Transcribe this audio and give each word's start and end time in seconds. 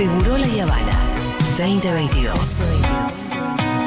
Seguro 0.00 0.38
La 0.38 0.46
Habana 0.62 0.98
2022. 1.58 3.79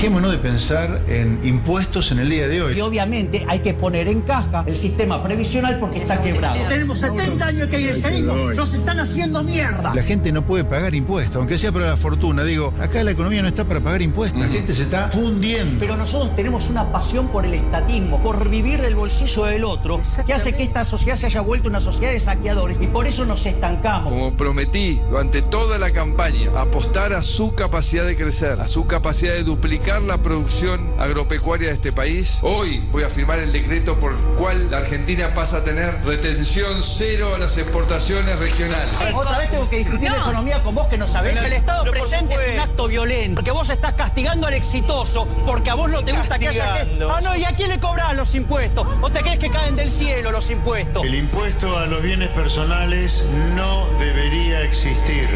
Dejémonos 0.00 0.32
de 0.32 0.38
pensar 0.38 1.02
en 1.08 1.40
impuestos 1.44 2.10
en 2.10 2.20
el 2.20 2.30
día 2.30 2.48
de 2.48 2.56
Y 2.56 2.60
hoy. 2.60 2.80
obviamente 2.80 3.44
hay 3.46 3.58
que 3.58 3.74
poner 3.74 4.08
en 4.08 4.22
caja 4.22 4.64
el 4.66 4.74
sistema 4.74 5.22
previsional 5.22 5.78
porque 5.78 5.98
está 5.98 6.22
quebrado. 6.22 6.56
Tenemos 6.70 7.00
70 7.00 7.46
años 7.46 7.68
que 7.68 7.94
seguimos. 7.94 8.56
Nos 8.56 8.72
están 8.72 8.98
haciendo 8.98 9.42
mierda. 9.42 9.94
La 9.94 10.02
gente 10.02 10.32
no 10.32 10.46
puede 10.46 10.64
pagar 10.64 10.94
impuestos, 10.94 11.36
aunque 11.36 11.58
sea 11.58 11.70
para 11.70 11.88
la 11.88 11.98
fortuna. 11.98 12.44
Digo, 12.44 12.72
acá 12.80 13.04
la 13.04 13.10
economía 13.10 13.42
no 13.42 13.48
está 13.48 13.66
para 13.66 13.80
pagar 13.80 14.00
impuestos. 14.00 14.40
La 14.40 14.48
gente 14.48 14.72
se 14.72 14.84
está 14.84 15.10
fundiendo. 15.10 15.78
Pero 15.78 15.98
nosotros 15.98 16.34
tenemos 16.34 16.70
una 16.70 16.90
pasión 16.90 17.28
por 17.28 17.44
el 17.44 17.52
estatismo, 17.52 18.22
por 18.22 18.48
vivir 18.48 18.80
del 18.80 18.94
bolsillo 18.94 19.44
del 19.44 19.64
otro, 19.64 20.00
que 20.26 20.32
hace 20.32 20.54
que 20.54 20.62
esta 20.62 20.86
sociedad 20.86 21.16
se 21.16 21.26
haya 21.26 21.42
vuelto 21.42 21.68
una 21.68 21.80
sociedad 21.80 22.12
de 22.12 22.20
saqueadores 22.20 22.78
y 22.80 22.86
por 22.86 23.06
eso 23.06 23.26
nos 23.26 23.44
estancamos. 23.44 24.10
Como 24.10 24.32
prometí 24.34 24.98
durante 25.10 25.42
toda 25.42 25.76
la 25.76 25.90
campaña, 25.90 26.52
apostar 26.56 27.12
a 27.12 27.20
su 27.20 27.54
capacidad 27.54 28.06
de 28.06 28.16
crecer, 28.16 28.62
a 28.62 28.66
su 28.66 28.86
capacidad 28.86 29.34
de 29.34 29.42
duplicar 29.42 29.89
la 29.98 30.18
producción 30.18 30.94
agropecuaria 31.00 31.68
de 31.68 31.74
este 31.74 31.92
país. 31.92 32.38
Hoy 32.42 32.78
voy 32.92 33.02
a 33.02 33.08
firmar 33.08 33.40
el 33.40 33.50
decreto 33.50 33.98
por 33.98 34.12
el 34.12 34.18
cual 34.38 34.70
la 34.70 34.76
Argentina 34.76 35.34
pasa 35.34 35.58
a 35.58 35.64
tener 35.64 36.04
retención 36.04 36.82
cero 36.82 37.34
a 37.34 37.38
las 37.38 37.58
exportaciones 37.58 38.38
regionales. 38.38 38.94
Otra 39.12 39.38
vez 39.38 39.50
tengo 39.50 39.68
que 39.68 39.78
discutir 39.78 40.10
de 40.12 40.16
economía 40.16 40.62
con 40.62 40.76
vos 40.76 40.86
que 40.86 40.96
no 40.96 41.08
sabés. 41.08 41.36
El 41.42 41.52
Estado 41.52 41.82
Pero 41.82 41.92
presente 41.92 42.36
es 42.36 42.54
un 42.54 42.60
acto 42.60 42.86
violento. 42.86 43.34
Porque 43.34 43.50
vos 43.50 43.68
estás 43.68 43.94
castigando 43.94 44.46
al 44.46 44.54
exitoso 44.54 45.26
porque 45.44 45.70
a 45.70 45.74
vos 45.74 45.90
no 45.90 46.04
te 46.04 46.12
gusta 46.12 46.38
que 46.38 46.48
haya 46.48 46.64
gente. 46.76 47.04
Ah, 47.10 47.20
no, 47.20 47.36
¿y 47.36 47.44
a 47.44 47.56
quién 47.56 47.70
le 47.70 47.80
cobrás 47.80 48.14
los 48.14 48.34
impuestos? 48.36 48.86
¿O 49.00 49.10
te 49.10 49.22
crees 49.22 49.40
que 49.40 49.50
caen 49.50 49.74
del 49.74 49.90
cielo 49.90 50.30
los 50.30 50.50
impuestos? 50.50 51.02
El 51.02 51.16
impuesto 51.16 51.76
a 51.76 51.86
los 51.86 52.00
bienes 52.00 52.28
personales 52.28 53.24
no 53.56 53.88
debería 53.98 54.62
existir. 54.62 55.28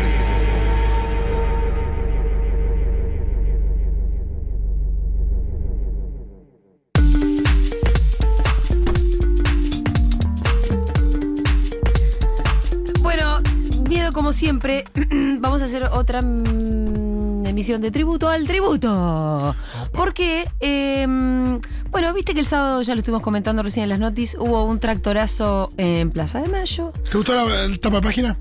Miedo 13.94 14.12
como 14.12 14.32
siempre, 14.32 14.84
vamos 15.38 15.62
a 15.62 15.66
hacer 15.66 15.84
otra 15.84 16.20
mm, 16.20 17.46
emisión 17.46 17.80
de 17.80 17.92
tributo 17.92 18.28
al 18.28 18.44
tributo. 18.44 19.54
Porque, 19.92 20.50
em, 20.58 21.60
bueno, 21.90 22.12
viste 22.12 22.34
que 22.34 22.40
el 22.40 22.46
sábado, 22.46 22.82
ya 22.82 22.94
lo 22.94 22.98
estuvimos 22.98 23.22
comentando 23.22 23.62
recién 23.62 23.84
en 23.84 23.90
las 23.90 24.00
noticias, 24.00 24.42
hubo 24.42 24.64
un 24.64 24.80
tractorazo 24.80 25.70
en 25.76 26.10
Plaza 26.10 26.40
de 26.40 26.48
Mayo. 26.48 26.92
¿Te 27.08 27.16
gustó 27.16 27.34
la, 27.36 27.66
el 27.66 27.78
tapa 27.78 28.00
página? 28.00 28.36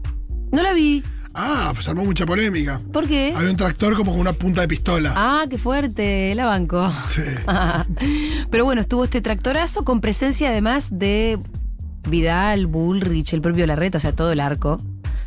No 0.51 0.63
la 0.63 0.73
vi. 0.73 1.03
Ah, 1.35 1.69
pues 1.71 1.87
armó 1.87 2.03
mucha 2.03 2.25
polémica. 2.25 2.81
¿Por 2.91 3.07
qué? 3.07 3.33
Había 3.35 3.51
un 3.51 3.57
tractor 3.57 3.95
como 3.95 4.11
con 4.11 4.21
una 4.21 4.33
punta 4.33 4.61
de 4.61 4.67
pistola. 4.67 5.13
Ah, 5.15 5.45
qué 5.47 5.59
fuerte, 5.59 6.33
la 6.33 6.45
banco. 6.45 6.91
Sí. 7.07 7.21
Pero 8.49 8.65
bueno, 8.65 8.81
estuvo 8.81 9.03
este 9.03 9.21
tractorazo 9.21 9.85
con 9.85 10.01
presencia 10.01 10.49
además 10.49 10.97
de 10.97 11.37
Vidal, 12.09 12.65
Bullrich, 12.65 13.33
el 13.33 13.41
propio 13.41 13.67
Larreta, 13.67 13.99
o 13.99 14.01
sea, 14.01 14.15
todo 14.15 14.31
el 14.31 14.39
arco. 14.39 14.81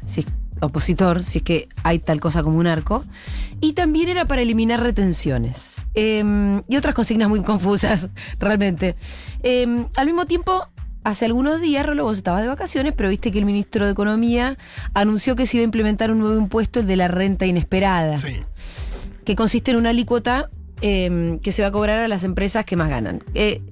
Si 0.07 0.21
es 0.21 0.27
opositor, 0.61 1.23
si 1.23 1.39
es 1.39 1.45
que 1.45 1.69
hay 1.83 1.99
tal 1.99 2.19
cosa 2.21 2.43
como 2.43 2.59
un 2.59 2.67
arco. 2.67 3.05
Y 3.61 3.75
también 3.75 4.09
era 4.09 4.25
para 4.25 4.41
eliminar 4.41 4.81
retenciones. 4.83 5.85
Eh, 5.95 6.62
y 6.67 6.77
otras 6.77 6.95
consignas 6.95 7.29
muy 7.29 7.43
confusas, 7.43 8.09
realmente. 8.39 8.97
Eh, 9.43 9.84
al 9.97 10.07
mismo 10.07 10.25
tiempo, 10.25 10.67
hace 11.05 11.27
algunos 11.27 11.61
días, 11.61 11.84
Rolo, 11.84 12.05
vos 12.05 12.17
estabas 12.17 12.41
de 12.43 12.49
vacaciones, 12.49 12.95
pero 12.97 13.11
viste 13.11 13.31
que 13.31 13.39
el 13.39 13.45
ministro 13.45 13.84
de 13.84 13.93
Economía 13.93 14.57
anunció 14.95 15.37
que 15.37 15.45
se 15.45 15.59
iba 15.59 15.62
a 15.62 15.65
implementar 15.67 16.11
un 16.11 16.21
nuevo 16.21 16.39
impuesto, 16.39 16.81
el 16.81 16.87
de 16.87 16.97
la 16.97 17.09
renta 17.09 17.45
inesperada 17.47 18.17
Sí. 18.17 18.37
que 19.25 19.37
consiste 19.37 19.73
en 19.73 19.77
una 19.77 19.91
alícuota 19.91 20.49
eh, 20.83 21.39
que 21.43 21.53
se 21.53 21.62
va 21.62 21.69
a 21.69 21.73
cobrar 21.73 21.99
a 22.03 22.09
las 22.09 22.22
empresas 22.25 22.65
que 22.65 22.77
más 22.77 22.89
ganan. 22.89 23.22
Eh, 23.34 23.62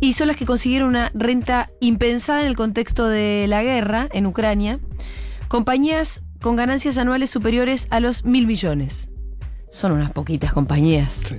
y 0.00 0.14
son 0.14 0.28
las 0.28 0.36
que 0.36 0.46
consiguieron 0.46 0.88
una 0.88 1.10
renta 1.14 1.68
impensada 1.80 2.40
en 2.40 2.46
el 2.46 2.56
contexto 2.56 3.06
de 3.08 3.46
la 3.48 3.62
guerra 3.62 4.08
en 4.12 4.26
Ucrania. 4.26 4.78
Compañías 5.50 6.22
con 6.40 6.54
ganancias 6.54 6.96
anuales 6.96 7.28
superiores 7.28 7.88
a 7.90 7.98
los 7.98 8.24
mil 8.24 8.46
millones. 8.46 9.10
Son 9.68 9.90
unas 9.90 10.12
poquitas 10.12 10.52
compañías. 10.52 11.22
Sí. 11.28 11.34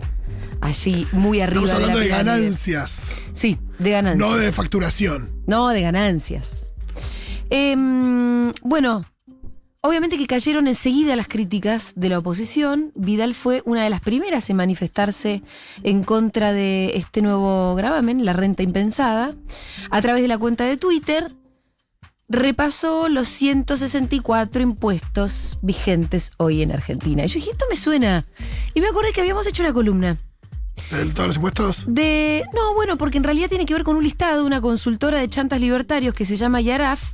Allí 0.60 1.08
muy 1.14 1.40
arriba. 1.40 1.62
Estamos 1.64 1.72
hablando 1.76 1.98
la 2.00 2.04
de 2.04 2.10
pirámide. 2.12 2.34
ganancias, 2.42 3.12
Sí, 3.32 3.58
de 3.80 3.90
ganancias. 3.92 4.30
no 4.30 4.36
de 4.38 4.52
facturación. 4.52 5.32
No, 5.48 5.70
de 5.70 5.82
ganancias. 5.82 6.74
Em, 7.50 8.52
bueno, 8.64 9.06
obviamente 9.80 10.18
que 10.18 10.28
cayeron 10.28 10.68
enseguida 10.68 11.16
las 11.16 11.30
críticas 11.30 11.94
de 11.96 12.10
la 12.10 12.20
oposición. 12.20 12.92
Vidal 12.96 13.34
fue 13.34 13.62
una 13.64 13.82
de 13.86 13.90
las 13.90 14.02
primeras 14.02 14.50
en 14.50 14.58
manifestarse 14.58 15.42
en 15.84 16.04
contra 16.04 16.52
de 16.52 16.98
este 16.98 17.22
nuevo 17.22 17.76
gravamen, 17.76 18.26
la 18.26 18.34
renta 18.34 18.62
impensada. 18.62 19.36
A 19.90 20.02
través 20.02 20.22
de 20.22 20.28
la 20.28 20.38
cuenta 20.38 20.66
de 20.66 20.76
Twitter, 20.76 21.32
repasó 22.32 23.10
los 23.10 23.28
164 23.28 24.62
impuestos 24.62 25.58
vigentes 25.62 26.32
hoy 26.38 26.62
en 26.62 26.72
Argentina. 26.72 27.24
Y 27.26 27.28
yo 27.28 27.36
dije, 27.36 27.52
esto 27.52 27.66
me 27.70 27.76
suena. 27.76 28.26
Y 28.74 28.82
me 28.82 28.88
acordé 28.88 29.12
que 29.12 29.22
habíamos 29.22 29.46
hecho 29.48 29.64
una 29.64 29.74
columna. 29.74 30.18
El- 30.92 31.14
todos 31.14 31.28
los 31.28 31.36
impuestos. 31.36 31.86
De. 31.88 32.44
No, 32.56 32.74
bueno, 32.74 32.98
porque 32.98 33.18
en 33.18 33.24
realidad 33.26 33.50
tiene 33.50 33.66
que 33.66 33.74
ver 33.74 33.84
con 33.84 33.98
un 33.98 34.04
listado 34.04 34.42
de 34.42 34.48
una 34.48 34.62
consultora 34.62 35.20
de 35.20 35.30
chantas 35.30 35.60
libertarios 35.60 36.16
que 36.16 36.26
se 36.26 36.38
llama 36.38 36.62
Yaraf, 36.62 37.14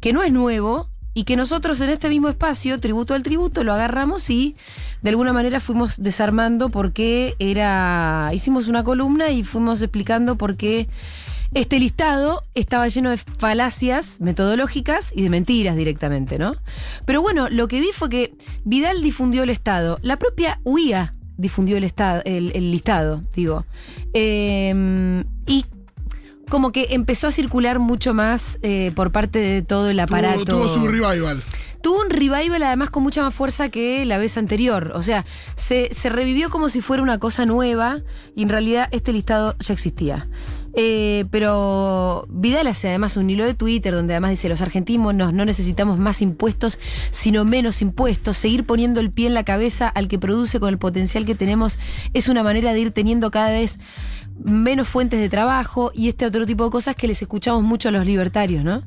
que 0.00 0.12
no 0.14 0.22
es 0.22 0.32
nuevo 0.32 0.88
y 1.12 1.24
que 1.24 1.36
nosotros 1.36 1.80
en 1.82 1.90
este 1.90 2.08
mismo 2.08 2.28
espacio, 2.28 2.80
tributo 2.80 3.14
al 3.14 3.22
tributo, 3.22 3.62
lo 3.64 3.72
agarramos 3.74 4.28
y 4.30 4.56
de 5.02 5.10
alguna 5.10 5.32
manera 5.32 5.60
fuimos 5.60 6.02
desarmando 6.02 6.70
por 6.70 6.92
qué 6.92 7.36
era. 7.38 8.30
Hicimos 8.32 8.68
una 8.68 8.82
columna 8.84 9.30
y 9.30 9.44
fuimos 9.44 9.82
explicando 9.82 10.36
por 10.36 10.56
qué. 10.56 10.88
Este 11.54 11.78
listado 11.78 12.42
estaba 12.54 12.88
lleno 12.88 13.10
de 13.10 13.16
falacias 13.16 14.20
metodológicas 14.20 15.12
y 15.14 15.22
de 15.22 15.30
mentiras 15.30 15.76
directamente, 15.76 16.38
¿no? 16.38 16.56
Pero 17.04 17.22
bueno, 17.22 17.48
lo 17.48 17.68
que 17.68 17.80
vi 17.80 17.90
fue 17.92 18.08
que 18.08 18.34
Vidal 18.64 19.02
difundió 19.02 19.42
el 19.42 19.50
Estado. 19.50 19.98
La 20.02 20.18
propia 20.18 20.60
UIA 20.64 21.14
difundió 21.36 21.76
el, 21.76 21.84
estado, 21.84 22.22
el, 22.24 22.52
el 22.54 22.70
listado, 22.70 23.22
digo. 23.34 23.66
Eh, 24.14 25.22
y 25.46 25.66
como 26.48 26.72
que 26.72 26.88
empezó 26.90 27.26
a 27.26 27.32
circular 27.32 27.78
mucho 27.78 28.14
más 28.14 28.58
eh, 28.62 28.92
por 28.94 29.12
parte 29.12 29.38
de 29.38 29.62
todo 29.62 29.90
el 29.90 30.00
aparato. 30.00 30.44
Tuvo, 30.44 30.62
tuvo 30.62 30.74
su 30.74 30.86
revival. 30.86 31.42
Tuvo 31.82 32.00
un 32.00 32.10
revival 32.10 32.62
además 32.62 32.90
con 32.90 33.02
mucha 33.02 33.22
más 33.22 33.34
fuerza 33.34 33.68
que 33.68 34.04
la 34.06 34.18
vez 34.18 34.36
anterior. 34.36 34.92
O 34.94 35.02
sea, 35.02 35.24
se, 35.56 35.90
se 35.92 36.08
revivió 36.08 36.50
como 36.50 36.68
si 36.68 36.80
fuera 36.80 37.02
una 37.02 37.18
cosa 37.18 37.46
nueva 37.46 38.00
y 38.34 38.42
en 38.42 38.48
realidad 38.48 38.88
este 38.90 39.12
listado 39.12 39.56
ya 39.60 39.72
existía. 39.72 40.28
Eh, 40.78 41.24
pero 41.30 42.26
Vidal 42.28 42.66
hace 42.66 42.88
además 42.88 43.16
un 43.16 43.30
hilo 43.30 43.46
de 43.46 43.54
Twitter 43.54 43.94
donde 43.94 44.12
además 44.12 44.32
dice 44.32 44.50
los 44.50 44.60
argentinos 44.60 45.14
no, 45.14 45.32
necesitamos 45.32 45.98
más 45.98 46.20
impuestos, 46.20 46.78
sino 47.10 47.46
menos 47.46 47.80
impuestos. 47.80 48.36
Seguir 48.36 48.64
poniendo 48.66 49.00
el 49.00 49.10
pie 49.10 49.26
en 49.26 49.34
la 49.34 49.44
cabeza 49.44 49.88
al 49.88 50.06
que 50.06 50.18
produce 50.18 50.60
con 50.60 50.68
el 50.68 50.78
potencial 50.78 51.24
que 51.24 51.34
tenemos 51.34 51.78
es 52.12 52.28
una 52.28 52.42
manera 52.42 52.74
de 52.74 52.80
ir 52.80 52.90
teniendo 52.90 53.30
cada 53.30 53.52
vez 53.52 53.78
menos 54.44 54.86
fuentes 54.86 55.18
de 55.18 55.30
trabajo 55.30 55.92
y 55.94 56.08
este 56.10 56.26
otro 56.26 56.44
tipo 56.44 56.64
de 56.64 56.70
cosas 56.70 56.94
que 56.94 57.08
les 57.08 57.22
escuchamos 57.22 57.62
mucho 57.62 57.88
a 57.88 57.92
los 57.92 58.04
libertarios, 58.04 58.62
¿no? 58.62 58.82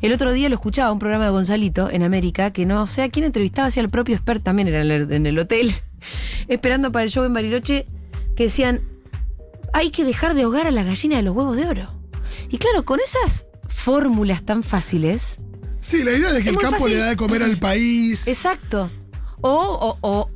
El 0.00 0.12
otro 0.12 0.32
día 0.32 0.48
lo 0.48 0.54
escuchaba 0.54 0.92
un 0.92 1.00
programa 1.00 1.24
de 1.24 1.30
Gonzalito 1.32 1.90
en 1.90 2.04
América, 2.04 2.52
que 2.52 2.66
no 2.66 2.86
sé 2.86 3.02
a 3.02 3.08
quién 3.08 3.24
entrevistaba, 3.24 3.66
hacia 3.66 3.80
el 3.80 3.88
propio 3.88 4.14
expert 4.14 4.44
también 4.44 4.68
era 4.68 4.82
en 4.82 4.90
el, 4.92 5.12
en 5.12 5.26
el 5.26 5.36
hotel, 5.40 5.74
esperando 6.48 6.92
para 6.92 7.04
el 7.04 7.10
show 7.10 7.24
en 7.24 7.34
Bariloche, 7.34 7.86
que 8.36 8.44
decían, 8.44 8.91
hay 9.72 9.90
que 9.90 10.04
dejar 10.04 10.34
de 10.34 10.42
ahogar 10.42 10.66
a 10.66 10.70
la 10.70 10.82
gallina 10.82 11.16
de 11.16 11.22
los 11.22 11.34
huevos 11.34 11.56
de 11.56 11.66
oro. 11.66 11.88
Y 12.50 12.58
claro, 12.58 12.84
con 12.84 13.00
esas 13.00 13.46
fórmulas 13.68 14.42
tan 14.44 14.62
fáciles, 14.62 15.38
Sí, 15.80 16.04
la 16.04 16.12
idea 16.12 16.32
de 16.32 16.42
que 16.44 16.50
el 16.50 16.58
campo 16.58 16.78
fácil. 16.78 16.92
le 16.92 16.96
da 16.98 17.08
de 17.08 17.16
comer 17.16 17.42
al 17.42 17.58
país. 17.58 18.28
Exacto. 18.28 18.88
O, 19.40 19.50
o- 19.50 19.98
o 20.00 20.30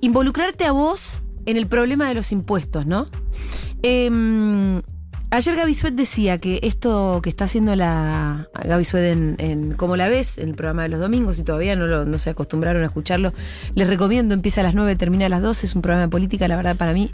involucrarte 0.00 0.64
a 0.64 0.72
vos 0.72 1.22
en 1.46 1.56
el 1.56 1.68
problema 1.68 2.08
de 2.08 2.14
los 2.14 2.32
impuestos, 2.32 2.84
¿no? 2.86 3.08
Em, 3.82 4.82
ayer 5.32 5.56
Gaby 5.56 5.74
Suet 5.74 5.94
decía 5.94 6.38
que 6.38 6.60
esto 6.62 7.20
que 7.22 7.30
está 7.30 7.46
haciendo 7.46 7.74
la 7.74 8.48
Gaby 8.62 8.84
Suet 8.84 9.12
en, 9.38 9.72
Como 9.72 9.96
la 9.96 10.08
ves, 10.08 10.38
en 10.38 10.50
el 10.50 10.54
programa 10.54 10.82
de 10.82 10.90
los 10.90 11.00
domingos, 11.00 11.38
y 11.38 11.42
todavía 11.42 11.74
no 11.74 12.18
se 12.18 12.30
acostumbraron 12.30 12.82
a 12.82 12.86
escucharlo, 12.86 13.32
les 13.74 13.88
recomiendo, 13.88 14.34
empieza 14.34 14.60
a 14.60 14.64
las 14.64 14.74
9, 14.74 14.94
termina 14.96 15.26
a 15.26 15.28
las 15.30 15.42
12, 15.42 15.66
es 15.66 15.74
un 15.74 15.82
programa 15.82 16.02
de 16.02 16.10
política, 16.10 16.46
la 16.48 16.56
verdad, 16.56 16.76
para 16.76 16.92
mí, 16.92 17.10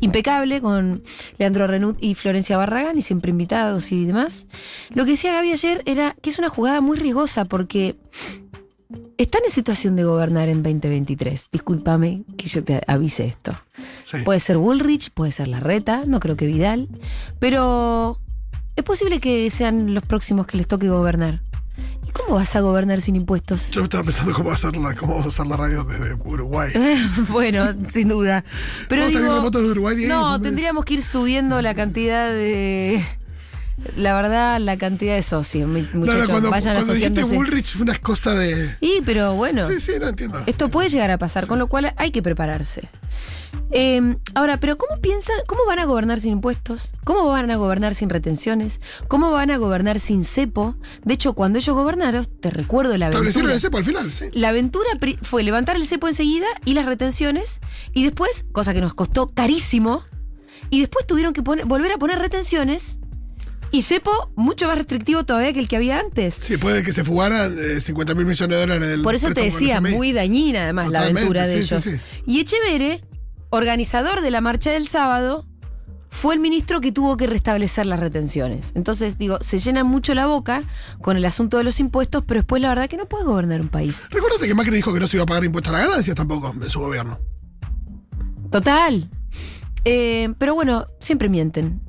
impecable, 0.00 0.60
con 0.60 1.02
Leandro 1.38 1.66
Renut 1.66 1.96
y 2.00 2.14
Florencia 2.14 2.58
Barragán, 2.58 2.98
y 2.98 3.02
siempre 3.02 3.30
invitados 3.30 3.90
y 3.90 4.04
demás. 4.04 4.46
Lo 4.90 5.04
que 5.04 5.12
decía 5.12 5.32
Gaby 5.32 5.52
ayer 5.52 5.82
era 5.86 6.14
que 6.20 6.30
es 6.30 6.38
una 6.38 6.50
jugada 6.50 6.80
muy 6.80 6.98
riesgosa, 6.98 7.46
porque 7.46 7.96
están 9.18 9.42
en 9.44 9.50
situación 9.50 9.96
de 9.96 10.04
gobernar 10.04 10.48
en 10.48 10.62
2023. 10.62 11.48
Discúlpame 11.52 12.24
que 12.36 12.48
yo 12.48 12.64
te 12.64 12.80
avise 12.86 13.26
esto. 13.26 13.52
Sí. 14.02 14.18
Puede 14.24 14.40
ser 14.40 14.58
Bullrich, 14.58 15.10
puede 15.10 15.32
ser 15.32 15.48
Larreta, 15.48 16.04
no 16.06 16.20
creo 16.20 16.36
que 16.36 16.46
Vidal, 16.46 16.88
pero 17.38 18.18
es 18.76 18.84
posible 18.84 19.20
que 19.20 19.48
sean 19.50 19.94
los 19.94 20.04
próximos 20.04 20.46
que 20.46 20.56
les 20.56 20.66
toque 20.66 20.88
gobernar. 20.88 21.40
Y 22.06 22.10
¿Cómo 22.10 22.34
vas 22.34 22.54
a 22.56 22.60
gobernar 22.60 23.00
sin 23.00 23.16
impuestos? 23.16 23.70
Yo 23.70 23.84
estaba 23.84 24.04
pensando 24.04 24.32
cómo, 24.32 24.50
hacerla, 24.50 24.94
cómo 24.94 25.12
vamos 25.12 25.26
a 25.26 25.28
hacer 25.28 25.46
la 25.46 25.56
radio 25.56 25.84
desde 25.84 26.14
Uruguay. 26.14 26.72
bueno, 27.30 27.66
sin 27.92 28.08
duda. 28.08 28.44
Pero 28.88 29.02
¿Vamos 29.02 29.16
a 29.16 29.20
digo, 29.20 29.50
de 29.50 29.70
Uruguay, 29.70 29.96
no, 30.06 30.34
¿Entendés? 30.34 30.42
tendríamos 30.42 30.84
que 30.84 30.94
ir 30.94 31.02
subiendo 31.02 31.62
la 31.62 31.74
cantidad 31.74 32.28
de. 32.30 33.04
La 33.96 34.14
verdad, 34.14 34.60
la 34.60 34.76
cantidad 34.78 35.14
de 35.14 35.22
socios, 35.22 35.68
mi- 35.68 35.82
No, 35.82 36.00
muchachos. 36.00 36.20
no, 36.28 36.30
cuando, 36.30 36.50
vayan 36.50 36.74
cuando 36.76 36.92
dijiste. 36.94 37.24
Bullrich 37.24 37.72
fue 37.72 37.82
una 37.82 37.98
cosa 37.98 38.34
de. 38.34 38.76
Y, 38.80 39.00
pero 39.04 39.34
bueno. 39.34 39.66
Sí, 39.66 39.80
sí, 39.80 39.92
no 40.00 40.08
entiendo. 40.08 40.42
Esto 40.46 40.68
puede 40.68 40.88
llegar 40.88 41.10
a 41.10 41.18
pasar, 41.18 41.46
con 41.46 41.58
lo 41.58 41.66
cual 41.68 41.92
hay 41.96 42.10
que 42.12 42.22
prepararse. 42.22 42.88
Eh, 43.74 44.16
ahora, 44.34 44.58
pero 44.58 44.76
¿cómo 44.76 45.00
piensan, 45.00 45.36
cómo 45.46 45.62
van 45.66 45.78
a 45.78 45.84
gobernar 45.86 46.20
sin 46.20 46.32
impuestos? 46.32 46.92
¿Cómo 47.04 47.26
van 47.26 47.50
a 47.50 47.56
gobernar 47.56 47.94
sin 47.94 48.10
retenciones? 48.10 48.80
¿Cómo 49.08 49.30
van 49.30 49.50
a 49.50 49.56
gobernar 49.56 49.98
sin 49.98 50.24
cepo? 50.24 50.76
De 51.04 51.14
hecho, 51.14 51.32
cuando 51.32 51.58
ellos 51.58 51.74
gobernaron, 51.74 52.26
te 52.40 52.50
recuerdo 52.50 52.96
la 52.98 53.06
Establecieron 53.08 53.50
aventura. 53.50 53.54
el 53.54 53.60
cepo 53.60 53.78
al 53.78 53.84
final, 53.84 54.12
sí. 54.12 54.26
La 54.38 54.50
aventura 54.50 54.88
fue 55.22 55.42
levantar 55.42 55.76
el 55.76 55.86
cepo 55.86 56.06
enseguida 56.08 56.46
y 56.66 56.74
las 56.74 56.84
retenciones, 56.86 57.60
y 57.94 58.04
después, 58.04 58.44
cosa 58.52 58.74
que 58.74 58.80
nos 58.82 58.92
costó 58.94 59.28
carísimo, 59.28 60.02
y 60.68 60.80
después 60.80 61.06
tuvieron 61.06 61.32
que 61.32 61.42
poner- 61.42 61.64
volver 61.66 61.92
a 61.92 61.98
poner 61.98 62.18
retenciones 62.18 62.98
y 63.72 63.82
cepo 63.82 64.30
mucho 64.36 64.68
más 64.68 64.76
restrictivo 64.78 65.24
todavía 65.24 65.52
que 65.52 65.60
el 65.60 65.68
que 65.68 65.76
había 65.76 65.98
antes. 65.98 66.34
Sí, 66.34 66.58
puede 66.58 66.82
que 66.82 66.92
se 66.92 67.04
fugaran 67.04 67.56
eh, 67.58 67.80
50 67.80 68.14
mil 68.14 68.26
millones 68.26 68.56
de 68.56 68.60
dólares 68.60 68.88
del. 68.88 69.02
Por 69.02 69.14
eso 69.14 69.30
te 69.32 69.40
decía, 69.40 69.80
muy 69.80 70.12
dañina 70.12 70.64
además 70.64 70.90
la 70.90 71.00
aventura 71.00 71.46
de 71.46 71.62
sí, 71.62 71.68
sí, 71.68 71.74
ellos. 71.74 71.82
sí. 71.82 72.22
Y 72.26 72.40
Echevere, 72.40 73.02
organizador 73.50 74.20
de 74.20 74.30
la 74.30 74.42
marcha 74.42 74.70
del 74.70 74.86
sábado, 74.86 75.46
fue 76.10 76.34
el 76.34 76.40
ministro 76.40 76.82
que 76.82 76.92
tuvo 76.92 77.16
que 77.16 77.26
restablecer 77.26 77.86
las 77.86 77.98
retenciones. 77.98 78.72
Entonces, 78.74 79.16
digo, 79.16 79.38
se 79.40 79.58
llenan 79.58 79.86
mucho 79.86 80.14
la 80.14 80.26
boca 80.26 80.62
con 81.00 81.16
el 81.16 81.24
asunto 81.24 81.56
de 81.56 81.64
los 81.64 81.80
impuestos, 81.80 82.22
pero 82.26 82.40
después 82.40 82.60
la 82.60 82.68
verdad 82.68 82.90
que 82.90 82.98
no 82.98 83.06
puede 83.06 83.24
gobernar 83.24 83.62
un 83.62 83.68
país. 83.68 84.06
Recuérdate 84.10 84.46
que 84.46 84.54
Macri 84.54 84.76
dijo 84.76 84.92
que 84.92 85.00
no 85.00 85.06
se 85.06 85.16
iba 85.16 85.24
a 85.24 85.26
pagar 85.26 85.44
impuestos 85.44 85.72
a 85.72 85.78
las 85.78 85.88
ganancias 85.88 86.14
tampoco 86.14 86.54
en 86.62 86.68
su 86.68 86.80
gobierno. 86.80 87.18
Total. 88.50 89.08
Eh, 89.86 90.34
pero 90.38 90.54
bueno, 90.54 90.86
siempre 91.00 91.30
mienten. 91.30 91.80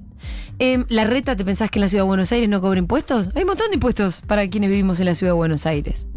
Eh, 0.65 0.86
la 0.88 1.04
reta, 1.04 1.36
¿te 1.36 1.44
pensás 1.44 1.69
que 1.69 1.77
en 1.77 1.81
la 1.81 1.89
ciudad 1.89 2.06
de 2.06 2.07
Buenos 2.07 2.31
Aires 2.31 2.48
no 2.48 2.62
cobra 2.62 2.80
impuestos? 2.80 3.27
Hay 3.36 3.42
un 3.42 3.50
montón 3.50 3.68
de 3.68 3.74
impuestos 3.74 4.21
para 4.21 4.50
quienes 4.50 4.69
vivimos 4.69 4.98
en 5.01 5.07
la 5.07 5.13
ciudad 5.13 5.33
de 5.33 5.36
Buenos 5.36 5.65
Aires. 5.65 6.07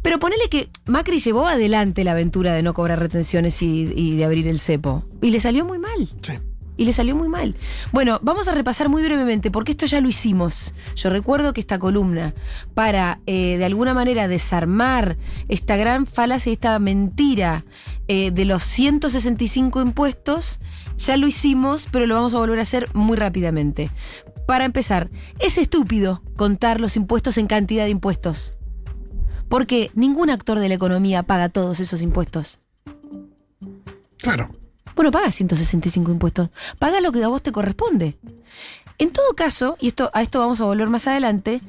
Pero 0.00 0.18
ponele 0.18 0.48
que 0.48 0.70
Macri 0.86 1.18
llevó 1.18 1.46
adelante 1.46 2.02
la 2.02 2.12
aventura 2.12 2.54
de 2.54 2.62
no 2.62 2.72
cobrar 2.72 2.98
retenciones 2.98 3.60
y, 3.60 3.92
y 3.94 4.16
de 4.16 4.24
abrir 4.24 4.48
el 4.48 4.60
cepo. 4.60 5.04
Y 5.20 5.30
le 5.30 5.40
salió 5.40 5.66
muy 5.66 5.78
mal. 5.78 6.08
Sí. 6.22 6.38
Y 6.76 6.84
le 6.84 6.92
salió 6.92 7.16
muy 7.16 7.28
mal. 7.28 7.54
Bueno, 7.92 8.18
vamos 8.22 8.48
a 8.48 8.52
repasar 8.52 8.88
muy 8.88 9.02
brevemente, 9.02 9.50
porque 9.50 9.72
esto 9.72 9.86
ya 9.86 10.00
lo 10.00 10.08
hicimos. 10.08 10.74
Yo 10.94 11.10
recuerdo 11.10 11.52
que 11.52 11.60
esta 11.60 11.78
columna, 11.78 12.34
para 12.74 13.20
eh, 13.26 13.56
de 13.58 13.64
alguna 13.64 13.94
manera 13.94 14.28
desarmar 14.28 15.16
esta 15.48 15.76
gran 15.76 16.06
falacia 16.06 16.50
y 16.50 16.54
esta 16.54 16.78
mentira 16.78 17.64
eh, 18.08 18.30
de 18.30 18.44
los 18.44 18.62
165 18.62 19.80
impuestos, 19.80 20.60
ya 20.98 21.16
lo 21.16 21.26
hicimos, 21.26 21.88
pero 21.90 22.06
lo 22.06 22.14
vamos 22.14 22.34
a 22.34 22.38
volver 22.38 22.58
a 22.58 22.62
hacer 22.62 22.88
muy 22.94 23.16
rápidamente. 23.16 23.90
Para 24.46 24.64
empezar, 24.64 25.10
es 25.40 25.58
estúpido 25.58 26.22
contar 26.36 26.80
los 26.80 26.96
impuestos 26.96 27.36
en 27.38 27.46
cantidad 27.46 27.84
de 27.84 27.90
impuestos. 27.90 28.54
Porque 29.48 29.90
ningún 29.94 30.30
actor 30.30 30.58
de 30.58 30.68
la 30.68 30.74
economía 30.74 31.22
paga 31.22 31.48
todos 31.48 31.80
esos 31.80 32.02
impuestos. 32.02 32.58
Claro. 34.18 34.50
Bueno, 34.96 35.10
paga 35.10 35.30
165 35.30 36.10
impuestos. 36.10 36.48
Paga 36.78 37.00
lo 37.00 37.12
que 37.12 37.22
a 37.22 37.28
vos 37.28 37.42
te 37.42 37.52
corresponde. 37.52 38.16
En 38.98 39.12
todo 39.12 39.34
caso, 39.34 39.76
y 39.78 39.88
esto, 39.88 40.10
a 40.14 40.22
esto 40.22 40.40
vamos 40.40 40.60
a 40.60 40.64
volver 40.64 40.88
más 40.88 41.06
adelante, 41.06 41.60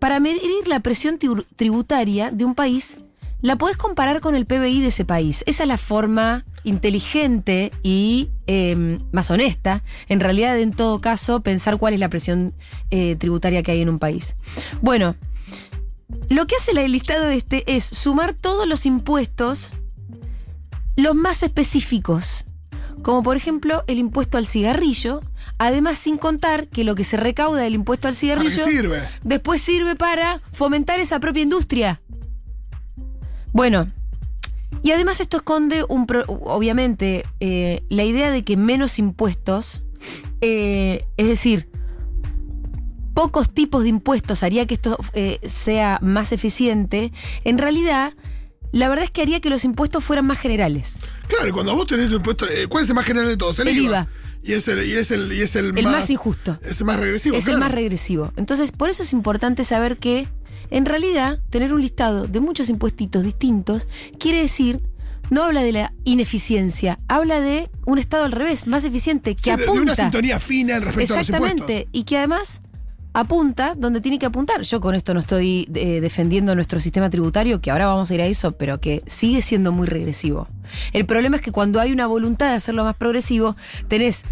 para 0.00 0.18
medir 0.18 0.66
la 0.66 0.80
presión 0.80 1.18
tributaria 1.56 2.32
de 2.32 2.44
un 2.44 2.56
país, 2.56 2.98
la 3.40 3.56
podés 3.56 3.76
comparar 3.76 4.20
con 4.20 4.34
el 4.34 4.46
PBI 4.46 4.80
de 4.80 4.88
ese 4.88 5.04
país. 5.04 5.44
Esa 5.46 5.62
es 5.62 5.68
la 5.68 5.76
forma 5.76 6.44
inteligente 6.64 7.70
y 7.84 8.30
eh, 8.48 8.98
más 9.12 9.30
honesta, 9.30 9.84
en 10.08 10.18
realidad, 10.18 10.58
en 10.58 10.72
todo 10.72 11.00
caso, 11.00 11.40
pensar 11.40 11.78
cuál 11.78 11.94
es 11.94 12.00
la 12.00 12.08
presión 12.08 12.52
eh, 12.90 13.14
tributaria 13.14 13.62
que 13.62 13.70
hay 13.70 13.80
en 13.80 13.88
un 13.88 14.00
país. 14.00 14.36
Bueno, 14.80 15.14
lo 16.28 16.48
que 16.48 16.56
hace 16.56 16.72
el 16.72 16.90
listado 16.90 17.30
este 17.30 17.76
es 17.76 17.84
sumar 17.84 18.34
todos 18.34 18.66
los 18.66 18.86
impuestos, 18.86 19.76
los 20.96 21.14
más 21.14 21.44
específicos, 21.44 22.46
como 23.02 23.22
por 23.22 23.36
ejemplo 23.36 23.84
el 23.86 23.98
impuesto 23.98 24.38
al 24.38 24.46
cigarrillo, 24.46 25.20
además 25.58 25.98
sin 25.98 26.18
contar 26.18 26.68
que 26.68 26.84
lo 26.84 26.94
que 26.94 27.04
se 27.04 27.16
recauda 27.16 27.60
del 27.62 27.74
impuesto 27.74 28.08
al 28.08 28.14
¿Para 28.14 28.20
qué 28.42 28.50
cigarrillo 28.50 28.64
sirve? 28.64 29.02
después 29.22 29.60
sirve 29.62 29.96
para 29.96 30.40
fomentar 30.52 31.00
esa 31.00 31.18
propia 31.20 31.42
industria. 31.42 32.00
Bueno, 33.52 33.90
y 34.82 34.92
además 34.92 35.20
esto 35.20 35.36
esconde 35.38 35.84
un 35.88 36.06
pro- 36.06 36.24
obviamente 36.26 37.24
eh, 37.40 37.82
la 37.88 38.04
idea 38.04 38.30
de 38.30 38.42
que 38.42 38.56
menos 38.56 38.98
impuestos, 38.98 39.82
eh, 40.40 41.04
es 41.16 41.28
decir, 41.28 41.68
pocos 43.14 43.50
tipos 43.52 43.82
de 43.82 43.90
impuestos 43.90 44.42
haría 44.42 44.66
que 44.66 44.74
esto 44.74 44.96
eh, 45.12 45.38
sea 45.44 45.98
más 46.00 46.32
eficiente, 46.32 47.12
en 47.44 47.58
realidad 47.58 48.14
la 48.72 48.88
verdad 48.88 49.04
es 49.04 49.10
que 49.10 49.22
haría 49.22 49.40
que 49.40 49.50
los 49.50 49.64
impuestos 49.64 50.02
fueran 50.04 50.26
más 50.26 50.38
generales. 50.38 50.98
Claro, 51.28 51.48
y 51.48 51.52
cuando 51.52 51.74
vos 51.76 51.86
tenés 51.86 52.08
tu 52.10 52.16
impuesto. 52.16 52.48
eh, 52.48 52.66
¿Cuál 52.68 52.84
es 52.84 52.88
el 52.90 52.94
más 52.96 53.04
general 53.04 53.28
de 53.28 53.36
todos? 53.36 53.58
El, 53.58 53.68
El 53.68 53.76
IVA. 53.78 53.84
IVA. 54.00 54.08
Y 54.44 54.52
es 54.54 54.66
el, 54.66 54.84
y 54.84 54.92
es 54.94 55.10
el, 55.12 55.32
y 55.32 55.40
es 55.42 55.54
el, 55.54 55.76
El 55.78 55.84
más 55.84 56.10
injusto. 56.10 56.58
Es 56.62 56.80
el 56.80 56.86
más 56.86 56.98
regresivo. 56.98 57.36
es 57.36 57.46
el 57.46 57.58
más 57.58 57.70
regresivo. 57.70 58.32
Entonces, 58.36 58.72
por 58.72 58.90
eso 58.90 59.04
es 59.04 59.12
importante 59.12 59.62
saber 59.62 59.98
que, 59.98 60.26
en 60.70 60.84
realidad, 60.84 61.38
tener 61.50 61.72
un 61.72 61.80
listado 61.80 62.26
de 62.26 62.40
muchos 62.40 62.68
impuestitos 62.68 63.22
distintos 63.22 63.86
quiere 64.18 64.40
decir, 64.40 64.80
no 65.30 65.44
habla 65.44 65.62
de 65.62 65.70
la 65.72 65.92
ineficiencia, 66.04 66.98
habla 67.08 67.40
de 67.40 67.70
un 67.86 67.98
Estado 67.98 68.24
al 68.24 68.32
revés, 68.32 68.66
más 68.66 68.84
eficiente, 68.84 69.36
que 69.36 69.42
Sí, 69.44 69.50
de- 69.50 69.56
de, 69.58 69.62
apunta. 69.64 69.82
una 69.82 69.94
sintonía 69.94 70.40
fina 70.40 70.76
en 70.76 70.82
respecto 70.82 71.14
a 71.14 71.18
los 71.18 71.28
impuestos. 71.28 71.52
Exactamente, 71.60 71.88
y 71.92 72.02
que 72.04 72.18
además 72.18 72.62
apunta 73.12 73.74
donde 73.76 74.00
tiene 74.00 74.18
que 74.18 74.26
apuntar. 74.26 74.62
Yo 74.62 74.80
con 74.80 74.94
esto 74.94 75.14
no 75.14 75.20
estoy 75.20 75.68
eh, 75.74 76.00
defendiendo 76.00 76.54
nuestro 76.54 76.80
sistema 76.80 77.10
tributario, 77.10 77.60
que 77.60 77.70
ahora 77.70 77.86
vamos 77.86 78.10
a 78.10 78.14
ir 78.14 78.20
a 78.22 78.26
eso, 78.26 78.52
pero 78.52 78.80
que 78.80 79.02
sigue 79.06 79.42
siendo 79.42 79.72
muy 79.72 79.86
regresivo. 79.86 80.48
El 80.92 81.06
problema 81.06 81.36
es 81.36 81.42
que 81.42 81.52
cuando 81.52 81.80
hay 81.80 81.92
una 81.92 82.06
voluntad 82.06 82.48
de 82.50 82.54
hacerlo 82.54 82.84
más 82.84 82.96
progresivo, 82.96 83.56
tenés 83.88 84.24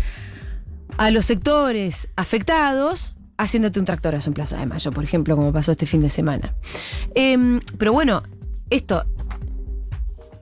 a 0.96 1.10
los 1.10 1.24
sectores 1.24 2.08
afectados 2.16 3.14
haciéndote 3.36 3.80
un 3.80 3.86
tractorazo 3.86 4.28
en 4.28 4.34
Plaza 4.34 4.58
de 4.58 4.66
Mayo, 4.66 4.92
por 4.92 5.02
ejemplo, 5.02 5.34
como 5.34 5.52
pasó 5.52 5.72
este 5.72 5.86
fin 5.86 6.02
de 6.02 6.10
semana. 6.10 6.54
Em, 7.14 7.60
pero 7.78 7.92
bueno, 7.92 8.22
esto. 8.68 9.04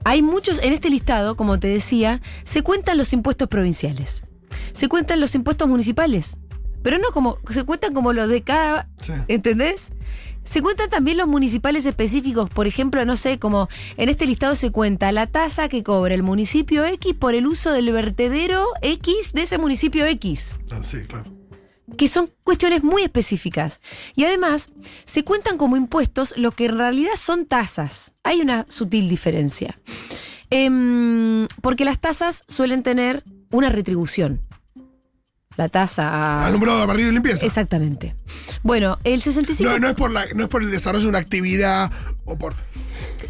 Hay 0.03 0.21
muchos, 0.21 0.59
en 0.63 0.73
este 0.73 0.89
listado, 0.89 1.35
como 1.35 1.59
te 1.59 1.67
decía, 1.67 2.21
se 2.43 2.61
cuentan 2.61 2.97
los 2.97 3.13
impuestos 3.13 3.47
provinciales. 3.47 4.23
Se 4.71 4.87
cuentan 4.87 5.19
los 5.19 5.35
impuestos 5.35 5.67
municipales. 5.67 6.37
Pero 6.83 6.97
no 6.97 7.11
como, 7.11 7.37
se 7.49 7.63
cuentan 7.63 7.93
como 7.93 8.13
los 8.13 8.29
de 8.29 8.41
cada, 8.41 8.87
Sí. 9.01 9.13
¿entendés? 9.27 9.91
Se 10.43 10.61
cuentan 10.61 10.89
también 10.89 11.17
los 11.17 11.27
municipales 11.27 11.85
específicos, 11.85 12.49
por 12.49 12.65
ejemplo, 12.65 13.03
no 13.05 13.17
sé, 13.17 13.37
como 13.37 13.67
en 13.97 14.09
este 14.09 14.25
listado 14.25 14.55
se 14.55 14.71
cuenta 14.71 15.11
la 15.11 15.27
tasa 15.27 15.67
que 15.67 15.83
cobra 15.83 16.15
el 16.15 16.23
municipio 16.23 16.85
X 16.85 17.13
por 17.13 17.35
el 17.35 17.45
uso 17.45 17.71
del 17.71 17.91
vertedero 17.91 18.65
X 18.81 19.33
de 19.33 19.41
ese 19.43 19.57
municipio 19.57 20.05
X 20.05 20.57
Ah, 20.71 20.79
sí, 20.81 20.99
claro. 21.07 21.31
que 21.97 22.07
son 22.07 22.31
cuestiones 22.43 22.83
muy 22.83 23.03
específicas. 23.03 23.81
Y 24.15 24.23
además, 24.23 24.71
se 25.05 25.23
cuentan 25.23 25.57
como 25.57 25.75
impuestos 25.75 26.33
lo 26.37 26.51
que 26.51 26.65
en 26.65 26.77
realidad 26.77 27.15
son 27.17 27.45
tasas. 27.45 28.15
Hay 28.23 28.39
una 28.41 28.65
sutil 28.69 29.09
diferencia. 29.09 29.79
Em, 30.49 31.47
porque 31.61 31.85
las 31.85 31.99
tasas 31.99 32.43
suelen 32.47 32.81
tener 32.81 33.23
una 33.51 33.69
retribución. 33.69 34.41
La 35.59 35.67
tasa 35.67 36.07
a... 36.07 36.45
Alumbrado, 36.45 36.87
barrido 36.87 37.09
y 37.09 37.11
limpieza. 37.11 37.45
Exactamente. 37.45 38.15
Bueno, 38.63 38.97
el 39.03 39.21
65... 39.21 39.69
No, 39.69 39.77
no 39.77 39.89
es 39.89 39.93
por 39.93 40.09
la, 40.09 40.25
no 40.33 40.43
es 40.43 40.49
por 40.49 40.63
el 40.63 40.71
desarrollo 40.71 41.03
de 41.03 41.09
una 41.09 41.19
actividad 41.19 41.91
o 42.23 42.37
por 42.37 42.55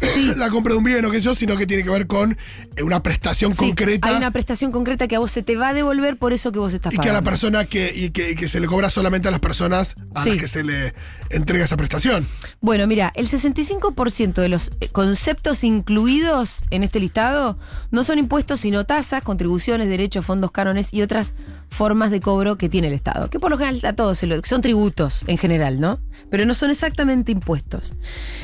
la 0.36 0.48
compra 0.50 0.72
de 0.74 0.78
un 0.78 0.84
bien 0.84 1.04
o 1.04 1.10
qué 1.10 1.16
sé 1.18 1.24
yo, 1.24 1.34
sino 1.34 1.56
que 1.56 1.66
tiene 1.66 1.82
que 1.82 1.90
ver 1.90 2.06
con 2.06 2.38
eh, 2.76 2.82
una 2.84 3.02
prestación 3.02 3.52
Sí, 3.52 3.66
concreta 3.66 4.08
Hay 4.08 4.14
una 4.14 4.30
prestación 4.30 4.70
concreta 4.70 5.08
que 5.08 5.16
a 5.16 5.18
vos 5.18 5.32
se 5.32 5.42
te 5.42 5.56
va 5.56 5.68
a 5.70 5.74
devolver 5.74 6.16
por 6.18 6.32
eso 6.32 6.52
que 6.52 6.60
vos 6.60 6.72
estás 6.72 6.94
y 6.94 6.98
que 6.98 7.02
a 7.08 7.12
la 7.12 7.18
pagando. 7.18 7.30
persona 7.30 7.64
que, 7.64 7.92
y 7.94 8.10
que, 8.10 8.30
y 8.30 8.34
que 8.36 8.46
se 8.46 8.60
le 8.60 8.68
cobra 8.68 8.90
solamente 8.90 9.26
a 9.26 9.32
las 9.32 9.40
personas 9.40 9.96
a 10.14 10.22
Sí. 10.22 10.30
las 10.30 10.38
que 10.38 10.46
se 10.48 10.62
le 10.62 10.94
entrega 11.30 11.64
esa 11.64 11.76
prestación. 11.76 12.26
Bueno, 12.60 12.86
mira, 12.86 13.12
el 13.16 13.28
65% 13.28 14.34
de 14.34 14.48
los 14.48 14.70
eh, 14.80 14.88
conceptos 14.90 15.64
incluidos 15.64 16.62
en 16.70 16.82
este 16.84 17.00
listado 17.00 17.58
no 17.90 18.04
son 18.04 18.18
impuestos, 18.18 18.60
sino 18.60 18.86
tasas, 18.86 19.22
contribuciones, 19.24 19.88
derechos, 19.88 20.24
fondos, 20.24 20.50
cánones 20.52 20.94
y 20.94 21.02
otras 21.02 21.34
formas 21.70 22.10
de 22.10 22.20
cobro 22.20 22.58
que 22.58 22.68
tiene 22.68 22.88
el 22.88 22.94
Estado. 22.94 23.30
Que 23.30 23.40
por 23.40 23.50
lo 23.50 23.56
general 23.56 23.80
a 23.84 23.94
todos 23.94 24.18
se 24.18 24.26
lo, 24.26 24.42
son 24.42 24.60
tributos 24.60 25.24
en 25.26 25.38
general, 25.38 25.80
¿no? 25.80 26.00
Pero 26.28 26.44
no 26.44 26.54
son 26.54 26.70
exactamente 26.70 27.32
impuestos. 27.32 27.94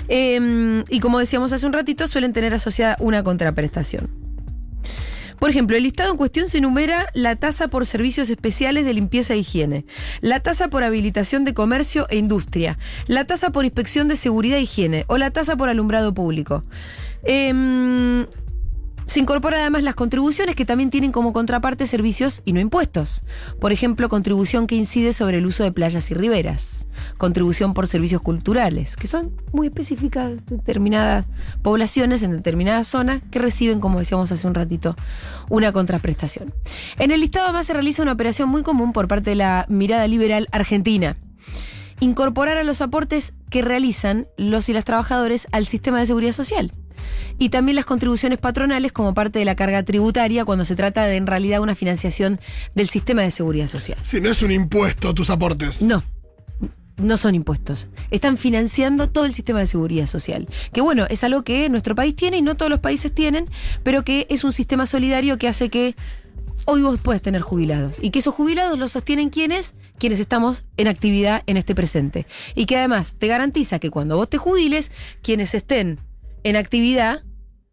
Eh, 0.08 0.84
y 0.88 1.00
como 1.00 1.18
decíamos 1.18 1.52
hace 1.52 1.66
un 1.66 1.72
ratito, 1.72 2.08
suelen 2.08 2.32
tener 2.32 2.54
asociada 2.54 2.96
una 3.00 3.22
contraprestación. 3.22 4.26
Por 5.38 5.50
ejemplo, 5.50 5.76
el 5.76 5.82
listado 5.82 6.10
en 6.10 6.16
cuestión 6.16 6.48
se 6.48 6.58
enumera 6.58 7.08
la 7.12 7.36
tasa 7.36 7.68
por 7.68 7.84
servicios 7.84 8.30
especiales 8.30 8.84
de 8.84 8.94
limpieza 8.94 9.34
e 9.34 9.38
higiene, 9.38 9.84
la 10.20 10.40
tasa 10.40 10.68
por 10.68 10.82
habilitación 10.82 11.44
de 11.44 11.52
comercio 11.52 12.06
e 12.08 12.16
industria, 12.16 12.78
la 13.06 13.26
tasa 13.26 13.50
por 13.50 13.64
inspección 13.64 14.08
de 14.08 14.16
seguridad 14.16 14.58
e 14.58 14.62
higiene 14.62 15.04
o 15.08 15.18
la 15.18 15.30
tasa 15.30 15.56
por 15.56 15.68
alumbrado 15.68 16.14
público. 16.14 16.64
Em, 17.22 18.26
se 19.06 19.20
incorporan 19.20 19.60
además 19.60 19.84
las 19.84 19.94
contribuciones 19.94 20.56
que 20.56 20.64
también 20.64 20.90
tienen 20.90 21.12
como 21.12 21.32
contraparte 21.32 21.86
servicios 21.86 22.42
y 22.44 22.52
no 22.52 22.60
impuestos. 22.60 23.22
Por 23.60 23.72
ejemplo, 23.72 24.08
contribución 24.08 24.66
que 24.66 24.74
incide 24.74 25.12
sobre 25.12 25.38
el 25.38 25.46
uso 25.46 25.62
de 25.62 25.70
playas 25.70 26.10
y 26.10 26.14
riberas. 26.14 26.86
Contribución 27.16 27.72
por 27.72 27.86
servicios 27.86 28.20
culturales, 28.20 28.96
que 28.96 29.06
son 29.06 29.30
muy 29.52 29.68
específicas 29.68 30.44
de 30.46 30.56
determinadas 30.56 31.24
poblaciones 31.62 32.22
en 32.24 32.32
determinadas 32.32 32.88
zonas 32.88 33.22
que 33.30 33.38
reciben, 33.38 33.78
como 33.78 34.00
decíamos 34.00 34.32
hace 34.32 34.46
un 34.46 34.54
ratito, 34.54 34.96
una 35.48 35.70
contraprestación. 35.72 36.52
En 36.98 37.12
el 37.12 37.20
listado 37.20 37.44
además 37.46 37.66
se 37.66 37.74
realiza 37.74 38.02
una 38.02 38.12
operación 38.12 38.48
muy 38.48 38.64
común 38.64 38.92
por 38.92 39.06
parte 39.06 39.30
de 39.30 39.36
la 39.36 39.66
mirada 39.68 40.06
liberal 40.08 40.48
argentina 40.50 41.16
incorporar 41.98 42.58
a 42.58 42.62
los 42.62 42.82
aportes 42.82 43.32
que 43.48 43.62
realizan 43.62 44.26
los 44.36 44.68
y 44.68 44.74
las 44.74 44.84
trabajadores 44.84 45.48
al 45.50 45.64
sistema 45.64 45.98
de 45.98 46.04
seguridad 46.04 46.32
social 46.32 46.74
y 47.38 47.48
también 47.50 47.76
las 47.76 47.84
contribuciones 47.84 48.38
patronales 48.38 48.92
como 48.92 49.14
parte 49.14 49.38
de 49.38 49.44
la 49.44 49.56
carga 49.56 49.82
tributaria 49.82 50.44
cuando 50.44 50.64
se 50.64 50.76
trata 50.76 51.04
de 51.04 51.16
en 51.16 51.26
realidad 51.26 51.60
una 51.60 51.74
financiación 51.74 52.40
del 52.74 52.88
sistema 52.88 53.22
de 53.22 53.30
seguridad 53.30 53.68
social. 53.68 53.98
Si 54.02 54.20
no 54.20 54.30
es 54.30 54.42
un 54.42 54.52
impuesto 54.52 55.14
tus 55.14 55.30
aportes. 55.30 55.82
No. 55.82 56.02
No 56.96 57.18
son 57.18 57.34
impuestos. 57.34 57.88
Están 58.10 58.38
financiando 58.38 59.10
todo 59.10 59.26
el 59.26 59.32
sistema 59.32 59.60
de 59.60 59.66
seguridad 59.66 60.06
social. 60.06 60.48
Que 60.72 60.80
bueno, 60.80 61.04
es 61.10 61.24
algo 61.24 61.42
que 61.42 61.68
nuestro 61.68 61.94
país 61.94 62.16
tiene 62.16 62.38
y 62.38 62.42
no 62.42 62.56
todos 62.56 62.70
los 62.70 62.80
países 62.80 63.12
tienen, 63.14 63.50
pero 63.82 64.02
que 64.02 64.26
es 64.30 64.44
un 64.44 64.52
sistema 64.52 64.86
solidario 64.86 65.36
que 65.36 65.48
hace 65.48 65.68
que 65.68 65.94
hoy 66.64 66.80
vos 66.80 66.98
puedes 66.98 67.20
tener 67.20 67.42
jubilados. 67.42 67.98
Y 68.00 68.10
que 68.10 68.20
esos 68.20 68.34
jubilados 68.34 68.78
los 68.78 68.92
sostienen 68.92 69.28
quienes, 69.28 69.74
quienes 69.98 70.20
estamos 70.20 70.64
en 70.78 70.88
actividad 70.88 71.42
en 71.46 71.58
este 71.58 71.74
presente. 71.74 72.26
Y 72.54 72.64
que 72.64 72.78
además 72.78 73.16
te 73.18 73.26
garantiza 73.26 73.78
que 73.78 73.90
cuando 73.90 74.16
vos 74.16 74.30
te 74.30 74.38
jubiles, 74.38 74.90
quienes 75.22 75.54
estén 75.54 76.00
en 76.46 76.54
actividad 76.54 77.24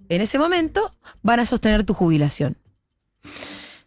en 0.09 0.21
ese 0.21 0.39
momento 0.39 0.95
van 1.21 1.39
a 1.39 1.45
sostener 1.45 1.83
tu 1.83 1.93
jubilación. 1.93 2.57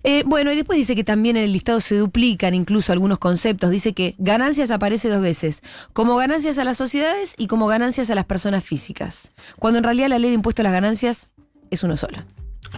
Eh, 0.05 0.23
bueno, 0.25 0.52
y 0.52 0.55
después 0.55 0.76
dice 0.76 0.95
que 0.95 1.02
también 1.02 1.37
en 1.37 1.43
el 1.43 1.52
listado 1.52 1.81
se 1.81 1.97
duplican 1.97 2.55
incluso 2.55 2.93
algunos 2.93 3.19
conceptos. 3.19 3.73
Dice 3.73 3.95
que 3.95 4.14
ganancias 4.19 4.71
aparece 4.71 5.09
dos 5.09 5.21
veces, 5.21 5.64
como 5.93 6.14
ganancias 6.14 6.59
a 6.59 6.64
las 6.64 6.76
sociedades 6.76 7.35
y 7.37 7.49
como 7.49 7.66
ganancias 7.66 8.11
a 8.11 8.14
las 8.14 8.26
personas 8.26 8.62
físicas, 8.62 9.33
cuando 9.59 9.78
en 9.78 9.85
realidad 9.85 10.09
la 10.09 10.21
ley 10.21 10.31
de 10.31 10.37
impuesto 10.37 10.62
a 10.62 10.64
las 10.64 10.73
ganancias 10.73 11.33
es 11.73 11.83
uno 11.83 11.97
solo 11.97 12.19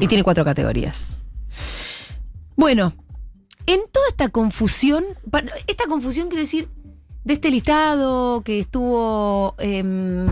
y 0.00 0.06
tiene 0.06 0.24
cuatro 0.24 0.46
categorías. 0.46 1.22
Bueno, 2.56 2.94
en 3.66 3.80
toda 3.92 4.08
esta 4.08 4.30
confusión, 4.30 5.04
esta 5.66 5.84
confusión 5.86 6.28
quiero 6.28 6.40
decir, 6.40 6.70
de 7.24 7.34
este 7.34 7.50
listado 7.50 8.40
que 8.40 8.60
estuvo 8.60 9.54
em, 9.58 10.26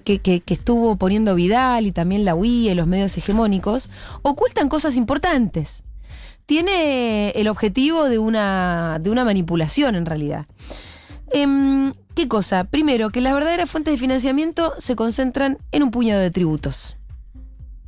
que, 0.00 0.42
estuvo 0.46 0.96
poniendo 0.96 1.34
Vidal 1.34 1.86
y 1.86 1.92
también 1.92 2.24
la 2.24 2.34
UI 2.34 2.70
y 2.70 2.74
los 2.74 2.86
medios 2.86 3.16
hegemónicos, 3.16 3.90
ocultan 4.22 4.68
cosas 4.68 4.96
importantes. 4.96 5.84
Tiene 6.46 7.30
el 7.30 7.48
objetivo 7.48 8.08
de 8.08 8.18
una, 8.18 8.98
de 9.00 9.10
una 9.10 9.24
manipulación 9.24 9.94
en 9.94 10.06
realidad. 10.06 10.46
Em, 11.30 11.92
¿Qué 12.14 12.26
cosa? 12.26 12.64
Primero, 12.64 13.10
que 13.10 13.20
las 13.20 13.34
verdaderas 13.34 13.70
fuentes 13.70 13.94
de 13.94 13.98
financiamiento 13.98 14.74
se 14.78 14.96
concentran 14.96 15.58
en 15.70 15.82
un 15.84 15.90
puñado 15.90 16.20
de 16.20 16.30
tributos. 16.30 16.96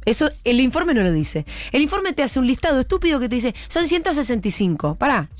Eso 0.05 0.31
el 0.45 0.61
informe 0.61 0.95
no 0.95 1.03
lo 1.03 1.13
dice. 1.13 1.47
El 1.73 1.83
informe 1.83 2.13
te 2.13 2.23
hace 2.23 2.39
un 2.39 2.47
listado 2.47 2.81
estúpido 2.81 3.19
que 3.19 3.29
te 3.29 3.35
dice, 3.35 3.55
son 3.69 3.87
165. 3.87 4.95
Pará. 4.95 5.31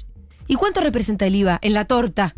¿Y 0.47 0.57
cuánto 0.57 0.81
representa 0.81 1.27
el 1.27 1.37
IVA 1.37 1.59
en 1.63 1.75
la 1.75 1.85
torta? 1.85 2.35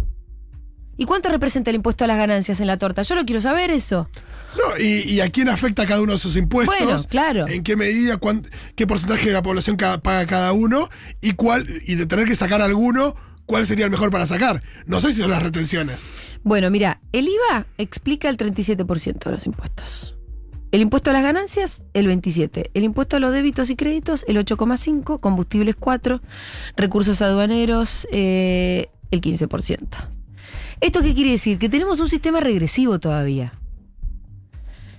¿Y 1.03 1.05
cuánto 1.05 1.31
representa 1.31 1.69
el 1.71 1.75
impuesto 1.75 2.05
a 2.05 2.07
las 2.07 2.17
ganancias 2.17 2.61
en 2.61 2.69
la 2.69 2.77
torta? 2.77 3.03
Yo 3.03 3.17
lo 3.17 3.25
quiero 3.25 3.41
saber 3.41 3.73
eso. 3.73 4.09
No, 4.57 4.81
y, 4.81 5.19
a 5.19 5.29
quién 5.31 5.49
afecta 5.49 5.85
cada 5.85 6.01
uno 6.01 6.13
de 6.13 6.17
esos 6.19 6.37
impuestos. 6.37 6.79
Bueno, 6.79 7.03
claro. 7.09 7.49
En 7.49 7.65
qué 7.65 7.75
medida, 7.75 8.21
qué 8.77 8.87
porcentaje 8.87 9.27
de 9.27 9.33
la 9.33 9.43
población 9.43 9.77
paga 9.77 10.25
cada 10.27 10.53
uno 10.53 10.91
y 11.21 11.33
cuál, 11.33 11.67
y 11.89 11.97
de 11.97 12.07
tener 12.07 12.27
que 12.27 12.37
sacar 12.37 12.63
alguno, 12.63 13.17
cuál 13.47 13.67
sería 13.67 13.85
el 13.85 13.91
mejor 13.91 14.13
para 14.13 14.27
sacar. 14.27 14.63
No 14.87 15.01
sé 15.01 15.11
si 15.11 15.23
son 15.23 15.33
las 15.33 15.43
retenciones. 15.43 15.99
Bueno, 16.45 16.71
mira, 16.71 17.01
el 17.11 17.27
IVA 17.27 17.67
explica 17.79 18.29
el 18.29 18.37
37% 18.37 19.25
de 19.25 19.31
los 19.33 19.45
impuestos. 19.45 20.15
El 20.71 20.83
impuesto 20.83 21.11
a 21.11 21.15
las 21.15 21.25
ganancias, 21.25 21.83
el 21.95 22.07
27%. 22.07 22.71
El 22.75 22.85
impuesto 22.85 23.17
a 23.17 23.19
los 23.19 23.33
débitos 23.33 23.71
y 23.71 23.75
créditos, 23.75 24.25
el 24.29 24.37
8,5%. 24.37 25.19
Combustibles, 25.19 25.77
4%. 25.77 26.21
Recursos 26.77 27.21
aduaneros, 27.23 28.07
eh, 28.13 28.87
el 29.11 29.21
15%. 29.21 30.13
¿Esto 30.83 31.01
qué 31.01 31.15
quiere 31.15 31.31
decir? 31.31 31.59
Que 31.59 31.69
tenemos 31.69 32.01
un 32.01 32.09
sistema 32.09 32.41
regresivo 32.41 32.99
todavía. 32.99 33.55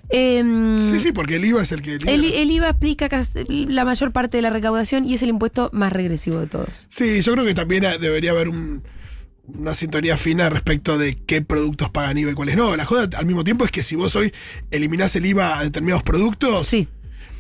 Em, 0.08 0.82
sí, 0.82 1.00
sí, 1.00 1.12
porque 1.12 1.36
el 1.36 1.46
IVA 1.46 1.62
es 1.62 1.72
el 1.74 1.82
que... 1.82 1.96
El, 1.96 2.24
el, 2.24 2.52
IVA 2.52 2.70
explica 2.70 3.10
la 3.48 3.84
mayor 3.84 4.12
parte 4.12 4.38
de 4.38 4.42
la 4.42 4.50
recaudación 4.50 5.06
y 5.06 5.14
es 5.16 5.24
el 5.24 5.30
impuesto 5.30 5.70
más 5.74 5.92
regresivo 5.92 6.40
de 6.40 6.48
todos. 6.48 6.88
Sí, 6.90 7.22
yo 7.22 7.34
creo 7.34 7.46
que 7.46 7.54
también 7.54 7.84
debería 8.00 8.32
haber 8.32 8.50
una 8.50 9.74
sintonía 9.74 10.16
fina 10.16 10.50
respecto 10.50 10.98
de 10.98 11.18
qué 11.18 11.42
productos 11.42 11.90
pagan 11.90 12.18
IVA 12.18 12.32
y 12.32 12.36
cuáles 12.36 12.56
no. 12.56 12.78
La 12.78 12.86
joda 12.86 13.18
al 13.18 13.26
mismo 13.26 13.44
tiempo 13.44 13.66
es 13.66 13.72
que 13.72 13.84
si 13.84 13.98
vos 13.98 14.16
hoy 14.16 14.32
eliminás 14.72 15.16
el 15.18 15.26
IVA 15.26 15.60
a 15.60 15.64
determinados 15.64 16.04
productos... 16.04 16.66
Sí 16.66 16.88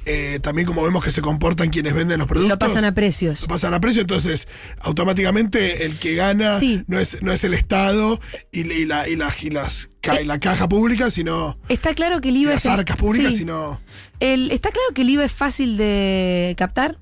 eh, 0.05 0.39
también 0.41 0.67
como 0.67 0.83
vemos 0.83 1.03
que 1.03 1.11
se 1.11 1.21
comportan 1.21 1.69
quienes 1.69 1.93
venden 1.93 2.19
los 2.19 2.27
productos. 2.27 2.49
Lo 2.49 2.59
pasan 2.59 2.85
a 2.85 2.93
precios. 2.93 3.41
Lo 3.41 3.47
pasan 3.47 3.73
a 3.73 3.79
precios, 3.79 4.03
entonces 4.03 4.47
automáticamente 4.79 5.85
el 5.85 5.97
que 5.97 6.15
gana 6.15 6.59
no, 6.87 6.99
es, 6.99 7.21
no 7.21 7.31
es 7.31 7.43
el 7.43 7.53
Estado 7.53 8.19
y, 8.51 8.63
la, 8.85 9.07
y, 9.07 9.15
las, 9.15 9.89
eh, 10.01 10.25
la 10.25 10.39
caja 10.39 10.67
pública, 10.67 11.09
sino... 11.09 11.57
Está 11.69 11.93
claro 11.93 12.21
que 12.21 12.29
el 12.29 12.37
IVA... 12.37 12.51
Las 12.53 12.65
arcas 12.65 12.97
públicas, 12.97 13.35
sino... 13.35 13.81
El, 14.19 14.51
está 14.51 14.71
claro 14.71 14.93
que 14.93 15.01
el 15.01 15.09
IVA 15.09 15.25
es 15.25 15.31
fácil 15.31 15.77
de 15.77 16.55
captar 16.57 16.99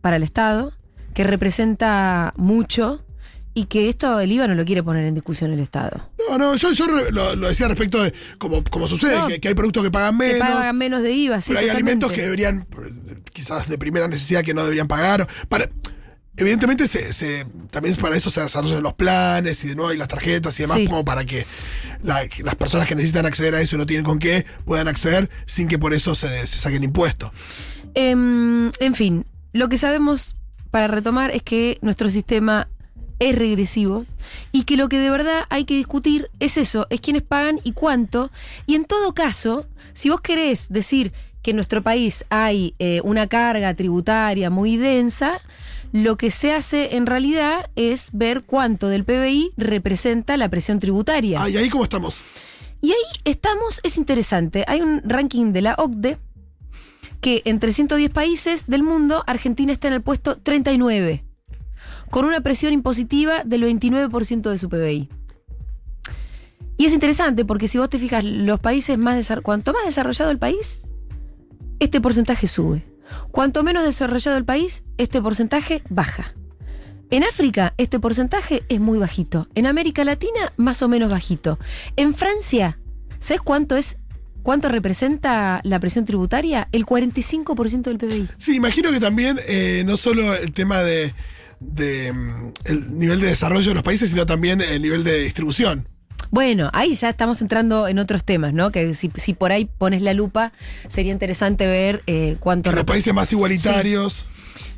para 0.00 0.16
el 0.16 0.22
Estado, 0.22 0.72
que 1.14 1.24
representa 1.24 2.32
mucho 2.36 3.04
y 3.58 3.64
que 3.64 3.88
esto 3.88 4.20
el 4.20 4.30
IVA 4.30 4.46
no 4.46 4.54
lo 4.54 4.64
quiere 4.64 4.84
poner 4.84 5.04
en 5.04 5.16
discusión 5.16 5.52
el 5.52 5.58
Estado. 5.58 6.08
No, 6.28 6.38
no, 6.38 6.54
yo, 6.54 6.70
lo, 7.10 7.34
decía 7.34 7.66
respecto 7.66 8.00
de 8.00 8.14
como, 8.38 8.62
como 8.62 8.86
sucede, 8.86 9.40
que, 9.40 9.48
hay 9.48 9.54
productos 9.54 9.82
que 9.82 9.90
pagan 9.90 10.16
menos. 10.16 10.34
Que 10.34 10.38
pagan 10.38 10.78
menos 10.78 11.02
de 11.02 11.10
IVA, 11.10 11.40
sí. 11.40 11.48
Pero 11.48 11.58
hay 11.58 11.68
alimentos 11.68 12.12
que 12.12 12.22
deberían, 12.22 12.68
quizás 13.32 13.68
de 13.68 13.76
primera 13.76 14.06
necesidad, 14.06 14.44
que 14.44 14.54
no 14.54 14.62
deberían 14.62 14.86
pagar. 14.86 15.26
Para, 15.48 15.68
evidentemente, 16.36 16.86
se, 16.86 17.46
también 17.72 17.96
para 17.96 18.16
eso 18.16 18.30
se 18.30 18.40
desarrollan 18.40 18.80
los 18.80 18.94
planes 18.94 19.64
y 19.64 19.68
de 19.68 19.74
nuevo 19.74 19.90
hay 19.90 19.96
las 19.96 20.06
tarjetas 20.06 20.56
y 20.60 20.62
demás, 20.62 20.78
como 20.86 21.04
para 21.04 21.24
que, 21.24 21.44
las 22.04 22.54
personas 22.54 22.86
que 22.86 22.94
necesitan 22.94 23.26
acceder 23.26 23.56
a 23.56 23.60
eso 23.60 23.74
y 23.74 23.78
no 23.80 23.86
tienen 23.86 24.04
con 24.04 24.20
qué, 24.20 24.46
puedan 24.66 24.86
acceder 24.86 25.30
sin 25.46 25.66
que 25.66 25.80
por 25.80 25.94
eso 25.94 26.14
se, 26.14 26.46
se 26.46 26.58
saquen 26.58 26.84
impuestos. 26.84 27.32
Em, 27.94 28.70
en 28.78 28.94
fin, 28.94 29.26
lo 29.52 29.68
que 29.68 29.78
sabemos 29.78 30.36
para 30.70 30.86
retomar 30.86 31.32
es 31.32 31.42
que 31.42 31.78
nuestro 31.80 32.08
sistema 32.08 32.68
es 33.18 33.36
regresivo 33.36 34.06
y 34.52 34.64
que 34.64 34.76
lo 34.76 34.88
que 34.88 34.98
de 34.98 35.10
verdad 35.10 35.44
hay 35.50 35.64
que 35.64 35.74
discutir 35.74 36.30
es 36.40 36.56
eso, 36.56 36.86
es 36.90 37.00
quiénes 37.00 37.22
pagan 37.22 37.60
y 37.64 37.72
cuánto. 37.72 38.30
Y 38.66 38.74
en 38.74 38.84
todo 38.84 39.14
caso, 39.14 39.66
si 39.92 40.10
vos 40.10 40.20
querés 40.20 40.68
decir 40.68 41.12
que 41.42 41.50
en 41.50 41.56
nuestro 41.56 41.82
país 41.82 42.24
hay 42.30 42.74
eh, 42.78 43.00
una 43.04 43.26
carga 43.26 43.74
tributaria 43.74 44.50
muy 44.50 44.76
densa, 44.76 45.40
lo 45.92 46.16
que 46.16 46.30
se 46.30 46.52
hace 46.52 46.96
en 46.96 47.06
realidad 47.06 47.70
es 47.76 48.10
ver 48.12 48.42
cuánto 48.42 48.88
del 48.88 49.04
PBI 49.04 49.52
representa 49.56 50.36
la 50.36 50.48
presión 50.48 50.80
tributaria. 50.80 51.42
Ah, 51.42 51.48
¿y 51.48 51.56
ahí 51.56 51.68
cómo 51.68 51.84
estamos? 51.84 52.20
Y 52.80 52.90
ahí 52.92 53.20
estamos, 53.24 53.80
es 53.82 53.96
interesante, 53.96 54.64
hay 54.68 54.82
un 54.82 55.02
ranking 55.04 55.52
de 55.52 55.62
la 55.62 55.74
OCDE 55.74 56.18
que 57.20 57.42
entre 57.44 57.72
110 57.72 58.10
países 58.10 58.66
del 58.66 58.84
mundo, 58.84 59.24
Argentina 59.26 59.72
está 59.72 59.88
en 59.88 59.94
el 59.94 60.02
puesto 60.02 60.38
39 60.38 61.24
con 62.10 62.24
una 62.24 62.40
presión 62.40 62.72
impositiva 62.72 63.44
del 63.44 63.62
29% 63.64 64.50
de 64.50 64.58
su 64.58 64.68
PBI. 64.68 65.08
Y 66.76 66.86
es 66.86 66.92
interesante 66.92 67.44
porque 67.44 67.68
si 67.68 67.78
vos 67.78 67.90
te 67.90 67.98
fijas, 67.98 68.24
los 68.24 68.60
países 68.60 68.96
más 68.98 69.28
cuanto 69.42 69.72
más 69.72 69.84
desarrollado 69.84 70.30
el 70.30 70.38
país, 70.38 70.86
este 71.80 72.00
porcentaje 72.00 72.46
sube. 72.46 72.84
Cuanto 73.30 73.62
menos 73.62 73.84
desarrollado 73.84 74.36
el 74.36 74.44
país, 74.44 74.84
este 74.96 75.20
porcentaje 75.20 75.82
baja. 75.88 76.34
En 77.10 77.24
África, 77.24 77.74
este 77.78 77.98
porcentaje 77.98 78.62
es 78.68 78.80
muy 78.80 78.98
bajito. 78.98 79.48
En 79.54 79.66
América 79.66 80.04
Latina, 80.04 80.52
más 80.56 80.82
o 80.82 80.88
menos 80.88 81.10
bajito. 81.10 81.58
En 81.96 82.14
Francia, 82.14 82.78
¿sabes 83.18 83.40
cuánto 83.42 83.76
es 83.76 83.96
¿Cuánto 84.42 84.68
representa 84.70 85.60
la 85.64 85.78
presión 85.78 86.06
tributaria? 86.06 86.68
El 86.72 86.86
45% 86.86 87.82
del 87.82 87.98
PBI. 87.98 88.28
Sí, 88.38 88.54
imagino 88.54 88.90
que 88.90 88.98
también 88.98 89.38
eh, 89.46 89.82
no 89.84 89.98
solo 89.98 90.32
el 90.32 90.52
tema 90.52 90.82
de 90.82 91.12
de 91.60 92.12
mm, 92.12 92.52
el 92.64 92.98
nivel 92.98 93.20
de 93.20 93.28
desarrollo 93.28 93.68
de 93.68 93.74
los 93.74 93.82
países, 93.82 94.10
sino 94.10 94.26
también 94.26 94.60
el 94.60 94.80
nivel 94.82 95.04
de 95.04 95.20
distribución. 95.20 95.88
Bueno, 96.30 96.68
ahí 96.74 96.92
ya 96.94 97.08
estamos 97.08 97.40
entrando 97.40 97.88
en 97.88 97.98
otros 97.98 98.22
temas, 98.24 98.52
¿no? 98.52 98.70
Que 98.70 98.92
si, 98.92 99.10
si 99.16 99.32
por 99.34 99.50
ahí 99.50 99.64
pones 99.78 100.02
la 100.02 100.12
lupa, 100.12 100.52
sería 100.88 101.12
interesante 101.12 101.66
ver 101.66 102.02
eh, 102.06 102.36
cuánto... 102.38 102.68
En 102.70 102.76
los 102.76 102.84
países 102.84 103.14
más 103.14 103.32
igualitarios. 103.32 104.26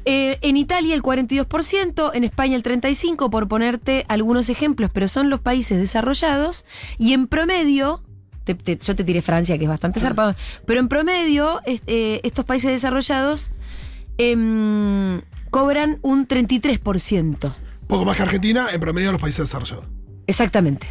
Eh, 0.05 0.39
en 0.43 0.57
Italia 0.57 0.95
el 0.95 1.03
42%, 1.03 2.11
en 2.15 2.25
España 2.25 2.55
el 2.57 2.63
35%, 2.63 3.31
por 3.31 3.49
ponerte 3.49 4.05
algunos 4.09 4.49
ejemplos, 4.49 4.91
pero 4.95 5.09
son 5.09 5.29
los 5.29 5.41
países 5.41 5.79
desarrollados 5.79 6.65
y 6.99 7.13
en 7.15 7.27
promedio, 7.27 8.03
te- 8.45 8.55
te- 8.55 8.79
yo 8.79 8.95
te 8.95 9.03
tiré 9.05 9.21
Francia, 9.21 9.59
que 9.59 9.65
es 9.65 9.69
bastante 9.71 9.99
zarpado, 10.01 10.37
pero 10.67 10.81
en 10.81 10.89
promedio 10.89 11.61
es- 11.67 11.83
eh, 11.87 12.21
estos 12.23 12.45
países 12.45 12.71
desarrollados 12.71 13.51
em, 14.19 15.21
cobran 15.51 15.99
un 16.03 16.27
33%. 16.27 17.55
Poco 17.87 18.05
más 18.05 18.17
que 18.17 18.23
Argentina, 18.23 18.69
en 18.73 18.81
promedio 18.81 19.09
de 19.09 19.13
los 19.13 19.21
países 19.21 19.45
desarrollados. 19.45 19.87
Exactamente. 20.27 20.87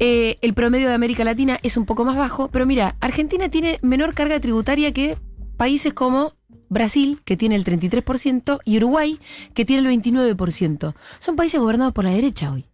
Eh, 0.00 0.38
el 0.40 0.54
promedio 0.54 0.88
de 0.88 0.94
América 0.94 1.24
Latina 1.24 1.60
es 1.62 1.76
un 1.76 1.84
poco 1.84 2.04
más 2.04 2.16
bajo, 2.16 2.48
pero 2.48 2.66
mira, 2.66 2.96
Argentina 3.00 3.50
tiene 3.50 3.78
menor 3.82 4.14
carga 4.14 4.40
tributaria 4.40 4.92
que 4.92 5.18
países 5.56 5.92
como 5.92 6.32
Brasil, 6.70 7.20
que 7.24 7.36
tiene 7.36 7.56
el 7.56 7.64
33%, 7.64 8.60
y 8.64 8.78
Uruguay, 8.78 9.20
que 9.52 9.64
tiene 9.64 9.86
el 9.86 10.02
29%. 10.02 10.94
Son 11.18 11.36
países 11.36 11.60
gobernados 11.60 11.92
por 11.92 12.04
la 12.04 12.12
derecha 12.12 12.50
hoy. 12.50 12.64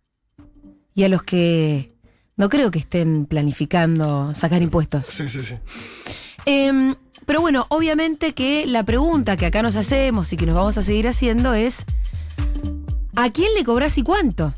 Y 0.94 1.02
a 1.02 1.08
los 1.08 1.22
que 1.25 1.92
no 2.36 2.48
creo 2.48 2.70
que 2.70 2.78
estén 2.78 3.26
planificando 3.26 4.34
sacar 4.34 4.62
impuestos. 4.62 5.06
Sí, 5.06 5.28
sí, 5.28 5.42
sí. 5.42 5.54
Em, 6.44 6.94
pero 7.26 7.40
bueno, 7.40 7.66
obviamente 7.68 8.33
que 8.33 8.66
la 8.66 8.85
pregunta 8.85 9.37
que 9.37 9.47
acá 9.47 9.61
nos 9.62 9.76
hacemos 9.76 10.33
y 10.33 10.37
que 10.37 10.47
nos 10.47 10.54
vamos 10.54 10.78
a 10.78 10.83
seguir 10.83 11.09
haciendo 11.09 11.54
es, 11.54 11.85
¿a 13.16 13.30
quién 13.30 13.52
le 13.54 13.64
cobras 13.64 13.99
y 13.99 14.02
cuánto? 14.02 14.54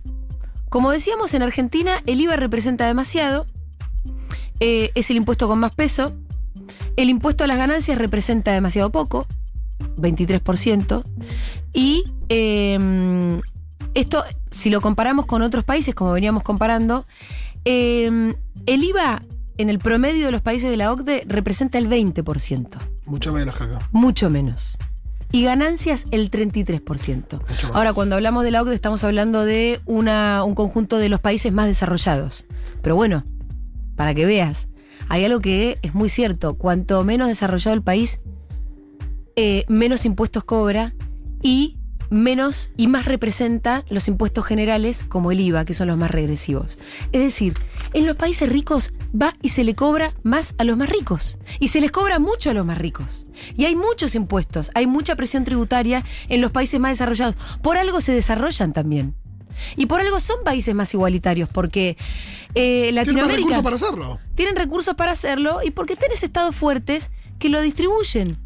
Como 0.69 0.91
decíamos, 0.91 1.33
en 1.33 1.43
Argentina 1.43 2.03
el 2.05 2.21
IVA 2.21 2.37
representa 2.37 2.87
demasiado, 2.87 3.47
eh, 4.61 4.91
es 4.95 5.11
el 5.11 5.17
impuesto 5.17 5.49
con 5.49 5.59
más 5.59 5.75
peso, 5.75 6.13
el 6.97 7.09
impuesto 7.09 7.45
a 7.45 7.47
las 7.47 7.57
ganancias 7.57 7.97
representa 7.97 8.53
demasiado 8.53 8.91
poco, 8.91 9.27
23%, 9.97 11.05
y 11.73 12.05
em, 12.29 13.41
esto, 13.95 14.25
si 14.51 14.69
lo 14.69 14.83
comparamos 14.83 15.25
con 15.25 15.41
otros 15.41 15.65
países, 15.65 15.95
como 15.95 16.13
veníamos 16.13 16.43
comparando, 16.43 17.07
em, 17.65 18.35
el 18.67 18.85
IVA 18.85 19.23
en 19.59 19.69
el 19.69 19.79
promedio 19.79 20.27
de 20.27 20.33
los 20.33 20.41
países 20.43 20.71
de 20.71 20.77
la 20.77 20.91
OCDE 20.93 21.25
representa 21.27 21.79
el 21.79 21.88
20%, 21.88 22.79
Mucho 23.07 23.33
menos 23.33 23.57
que 23.57 23.65
acá. 23.65 23.88
mucho 23.93 24.31
menos. 24.31 24.79
Y 25.31 25.45
ganancias 25.45 26.07
el 26.11 26.31
33%. 26.31 26.81
Mucho 27.49 27.69
más. 27.69 27.77
Ahora, 27.77 27.93
cuando 27.93 28.15
hablamos 28.15 28.45
de 28.45 28.50
la 28.50 28.62
OCDE 28.62 28.75
estamos 28.75 29.05
hablando 29.05 29.45
de 29.45 29.81
una, 29.85 30.43
un 30.45 30.55
conjunto 30.55 30.97
de 30.97 31.09
los 31.11 31.21
países 31.21 31.53
más 31.53 31.67
desarrollados. 31.67 32.47
Pero 32.83 32.97
bueno, 32.97 33.25
para 33.97 34.15
que 34.15 34.25
veas, 34.25 34.69
hay 35.09 35.25
algo 35.25 35.41
que 35.41 35.79
es 35.83 35.95
muy 35.95 36.09
cierto. 36.09 36.55
Cuanto 36.55 37.05
menos 37.05 37.29
desarrollado 37.29 37.75
el 37.75 37.83
país, 37.83 38.21
eh, 39.37 39.65
menos 39.69 40.05
impuestos 40.07 40.45
cobra 40.45 40.95
y 41.43 41.78
menos 42.11 42.71
y 42.77 42.87
más 42.87 43.05
representa 43.05 43.85
los 43.88 44.09
impuestos 44.09 44.45
generales 44.45 45.05
como 45.09 45.33
el 45.33 45.41
IVA, 45.41 45.65
que 45.65 45.75
son 45.75 45.88
los 45.88 45.99
más 45.99 46.11
regresivos. 46.11 46.79
Es 47.12 47.21
decir, 47.21 47.55
en 47.93 48.07
los 48.07 48.17
países 48.17 48.49
ricos 48.49 48.93
va 49.11 49.35
y 49.43 49.50
se 49.50 49.65
le 49.65 49.75
cobra 49.75 50.15
más 50.23 50.55
a 50.59 50.65
los 50.65 50.77
más 50.77 50.88
ricos. 50.88 51.38
Y 51.61 51.69
se 51.69 51.81
les 51.81 51.91
cobra 51.91 52.19
mucho 52.19 52.50
a 52.50 52.55
los 52.55 52.65
más 52.67 52.79
ricos. 52.79 53.27
Y 53.57 53.65
hay 53.65 53.77
muchos 53.77 54.15
impuestos, 54.15 54.71
hay 54.75 54.87
mucha 54.87 55.17
presión 55.17 55.45
tributaria 55.45 56.05
en 56.29 56.41
los 56.41 56.50
países 56.50 56.81
más 56.81 56.93
desarrollados. 56.93 57.37
Por 57.62 57.77
algo 57.77 58.00
se 58.00 58.12
desarrollan 58.12 58.73
también. 58.73 59.15
Y 59.77 59.87
por 59.87 60.00
algo 60.00 60.21
son 60.21 60.45
países 60.45 60.75
más 60.75 60.95
igualitarios, 60.95 61.49
porque 61.49 61.97
eh, 62.55 62.93
Tienen 62.93 62.95
Latinoamérica 62.95 63.57
recursos 63.57 63.62
para 63.62 63.77
hacerlo. 63.77 64.21
tienen 64.35 64.57
recursos 64.57 64.95
para 64.95 65.12
hacerlo 65.12 65.61
y 65.65 65.73
porque 65.73 65.97
tenés 65.97 66.23
estados 66.23 66.55
fuertes 66.55 67.11
que 67.38 67.49
lo 67.49 67.61
distribuyen. 67.61 68.38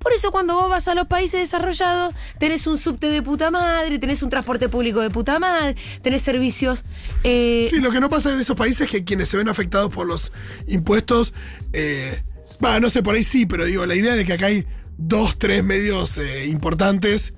Por 0.00 0.12
eso 0.12 0.30
cuando 0.30 0.54
vos 0.54 0.70
vas 0.70 0.86
a 0.88 0.94
los 0.94 1.06
países 1.08 1.40
desarrollados, 1.40 2.14
tenés 2.38 2.66
un 2.66 2.78
subte 2.78 3.08
de 3.08 3.20
puta 3.22 3.50
madre, 3.50 3.98
tenés 3.98 4.22
un 4.22 4.30
transporte 4.30 4.68
público 4.68 5.00
de 5.00 5.10
puta 5.10 5.38
madre, 5.38 5.76
tenés 6.02 6.22
servicios... 6.22 6.84
eh, 7.24 7.66
Sí, 7.68 7.80
lo 7.80 7.90
que 7.90 8.00
no 8.00 8.08
pasa 8.08 8.32
en 8.32 8.40
esos 8.40 8.56
países 8.56 8.82
es 8.82 8.90
que 8.90 9.04
quienes 9.04 9.28
se 9.28 9.36
ven 9.36 9.48
afectados 9.48 9.90
por 9.92 10.06
los 10.06 10.32
impuestos, 10.68 11.34
eh, 11.72 12.22
va, 12.64 12.78
no 12.80 12.90
sé, 12.90 13.02
por 13.02 13.14
ahí 13.16 13.24
sí, 13.24 13.44
pero 13.46 13.64
digo, 13.64 13.84
la 13.86 13.94
idea 13.96 14.14
de 14.14 14.24
que 14.24 14.32
acá 14.34 14.46
hay 14.46 14.66
dos, 14.96 15.36
tres 15.38 15.64
medios 15.64 16.16
eh, 16.18 16.46
importantes 16.46 17.34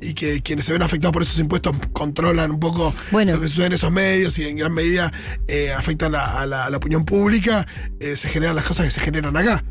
y 0.00 0.14
que 0.14 0.42
quienes 0.42 0.66
se 0.66 0.72
ven 0.72 0.82
afectados 0.82 1.12
por 1.12 1.22
esos 1.22 1.38
impuestos 1.38 1.74
controlan 1.92 2.50
un 2.50 2.60
poco 2.60 2.94
Bueno. 3.10 3.32
lo 3.32 3.40
que 3.40 3.48
sucede 3.48 3.66
en 3.66 3.72
esos 3.72 3.90
medios 3.90 4.38
y 4.38 4.44
en 4.44 4.56
gran 4.56 4.72
medida 4.72 5.12
eh, 5.48 5.72
afectan 5.72 6.14
a, 6.14 6.40
a 6.40 6.46
la, 6.46 6.64
a 6.64 6.70
la 6.70 6.76
opinión 6.76 7.04
pública, 7.04 7.66
eh, 8.00 8.16
se 8.16 8.28
generan 8.28 8.54
las 8.54 8.64
cosas 8.64 8.84
que 8.86 8.90
se 8.92 9.00
generan 9.00 9.36
acá. 9.36 9.64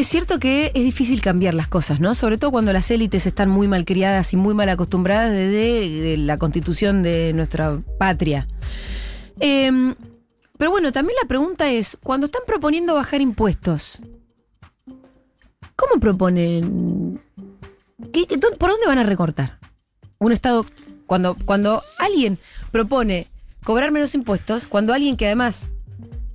Es 0.00 0.06
cierto 0.06 0.38
que 0.38 0.72
es 0.74 0.82
difícil 0.82 1.20
cambiar 1.20 1.52
las 1.52 1.68
cosas, 1.68 2.00
¿no? 2.00 2.14
Sobre 2.14 2.38
todo 2.38 2.50
cuando 2.52 2.72
las 2.72 2.90
élites 2.90 3.26
están 3.26 3.50
muy 3.50 3.68
mal 3.68 3.84
criadas 3.84 4.32
y 4.32 4.38
muy 4.38 4.54
mal 4.54 4.70
acostumbradas 4.70 5.30
desde 5.30 5.90
de 5.90 6.16
la 6.16 6.38
constitución 6.38 7.02
de 7.02 7.34
nuestra 7.34 7.78
patria. 7.98 8.48
Em, 9.40 9.94
pero 10.56 10.70
bueno, 10.70 10.90
también 10.90 11.18
la 11.22 11.28
pregunta 11.28 11.70
es, 11.70 11.98
cuando 12.02 12.24
están 12.24 12.40
proponiendo 12.46 12.94
bajar 12.94 13.20
impuestos, 13.20 14.00
¿cómo 15.76 16.00
proponen? 16.00 17.20
¿Qué- 18.10 18.26
qué- 18.26 18.38
dó- 18.38 18.56
¿Por 18.56 18.70
dónde 18.70 18.86
van 18.86 18.98
a 19.00 19.02
recortar? 19.02 19.58
Un 20.18 20.32
Estado, 20.32 20.64
cuando, 21.04 21.36
cuando 21.44 21.82
alguien 21.98 22.38
propone 22.72 23.26
cobrar 23.64 23.90
menos 23.90 24.14
impuestos, 24.14 24.66
cuando 24.66 24.94
alguien 24.94 25.18
que 25.18 25.26
además 25.26 25.68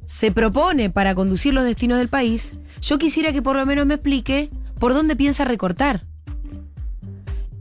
se 0.06 0.32
propone 0.32 0.90
para 0.90 1.16
conducir 1.16 1.54
los 1.54 1.64
destinos 1.64 1.98
del 1.98 2.10
país, 2.10 2.54
yo 2.82 2.98
quisiera 2.98 3.34
que 3.34 3.42
por 3.42 3.56
lo 3.56 3.66
menos 3.66 3.86
me 3.86 3.96
explique 3.96 4.50
por 4.80 4.94
dónde 4.94 5.16
piensa 5.16 5.46
recortar. 5.46 6.04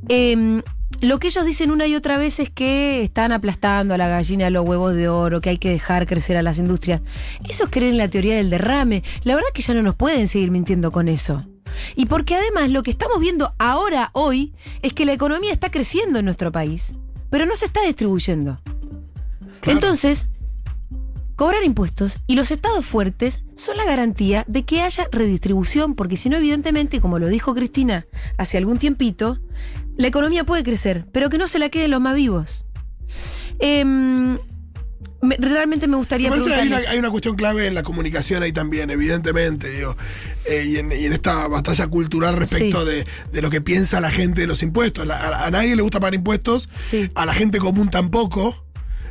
Em, 0.08 0.62
lo 1.00 1.18
que 1.18 1.28
ellos 1.28 1.44
dicen 1.44 1.70
una 1.70 1.86
y 1.86 1.94
otra 1.94 2.18
vez 2.18 2.38
es 2.38 2.50
que 2.50 3.02
están 3.02 3.32
aplastando 3.32 3.94
a 3.94 3.98
la 3.98 4.08
gallina 4.08 4.50
los 4.50 4.66
huevos 4.66 4.94
de 4.94 5.08
oro, 5.08 5.40
que 5.40 5.50
hay 5.50 5.58
que 5.58 5.70
dejar 5.70 6.06
crecer 6.06 6.36
a 6.36 6.42
las 6.42 6.58
industrias. 6.58 7.00
Eso 7.48 7.64
es 7.64 7.70
creer 7.70 7.92
en 7.92 7.98
la 7.98 8.08
teoría 8.08 8.36
del 8.36 8.50
derrame. 8.50 9.02
La 9.24 9.34
verdad 9.34 9.48
que 9.52 9.62
ya 9.62 9.74
no 9.74 9.82
nos 9.82 9.96
pueden 9.96 10.28
seguir 10.28 10.50
mintiendo 10.50 10.92
con 10.92 11.08
eso. 11.08 11.44
Y 11.96 12.06
porque 12.06 12.36
además 12.36 12.70
lo 12.70 12.82
que 12.82 12.90
estamos 12.90 13.20
viendo 13.20 13.54
ahora, 13.58 14.10
hoy, 14.12 14.52
es 14.82 14.92
que 14.92 15.04
la 15.04 15.12
economía 15.12 15.52
está 15.52 15.70
creciendo 15.70 16.18
en 16.18 16.24
nuestro 16.24 16.52
país, 16.52 16.96
pero 17.30 17.46
no 17.46 17.56
se 17.56 17.66
está 17.66 17.82
distribuyendo. 17.82 18.60
Entonces, 19.66 20.28
Cobrar 21.36 21.64
impuestos 21.64 22.18
y 22.28 22.36
los 22.36 22.50
estados 22.52 22.84
fuertes 22.86 23.42
son 23.56 23.76
la 23.76 23.84
garantía 23.84 24.44
de 24.46 24.64
que 24.64 24.82
haya 24.82 25.08
redistribución, 25.10 25.94
porque 25.96 26.16
si 26.16 26.28
no, 26.28 26.36
evidentemente, 26.36 27.00
como 27.00 27.18
lo 27.18 27.26
dijo 27.28 27.54
Cristina 27.54 28.06
hace 28.38 28.56
algún 28.56 28.78
tiempito, 28.78 29.40
la 29.96 30.06
economía 30.06 30.44
puede 30.44 30.62
crecer, 30.62 31.06
pero 31.12 31.30
que 31.30 31.38
no 31.38 31.46
se 31.48 31.58
la 31.58 31.70
queden 31.70 31.90
los 31.90 32.00
más 32.00 32.14
vivos. 32.14 32.66
Me- 35.22 35.36
realmente 35.38 35.88
me 35.88 35.96
gustaría 35.96 36.28
Me 36.28 36.36
hay 36.36 36.66
una, 36.68 36.76
hay 36.76 36.98
una 36.98 37.10
cuestión 37.10 37.34
clave 37.34 37.66
en 37.66 37.74
la 37.74 37.82
comunicación 37.82 38.42
ahí 38.42 38.52
también, 38.52 38.90
evidentemente, 38.90 39.70
digo, 39.70 39.96
eh, 40.44 40.64
y, 40.68 40.76
en, 40.76 40.92
y 40.92 41.06
en 41.06 41.14
esta 41.14 41.48
batalla 41.48 41.86
cultural 41.86 42.36
respecto 42.36 42.84
Sí. 42.84 42.90
de, 42.92 43.06
de 43.32 43.42
lo 43.42 43.48
que 43.48 43.62
piensa 43.62 44.02
la 44.02 44.10
gente 44.10 44.42
de 44.42 44.46
los 44.46 44.62
impuestos. 44.62 45.06
La- 45.06 45.16
a, 45.18 45.46
a 45.46 45.50
nadie 45.50 45.76
le 45.76 45.82
gusta 45.82 45.98
pagar 45.98 46.14
impuestos, 46.14 46.68
Sí. 46.78 47.10
a 47.14 47.24
la 47.24 47.32
gente 47.32 47.58
común 47.58 47.88
tampoco. 47.90 48.63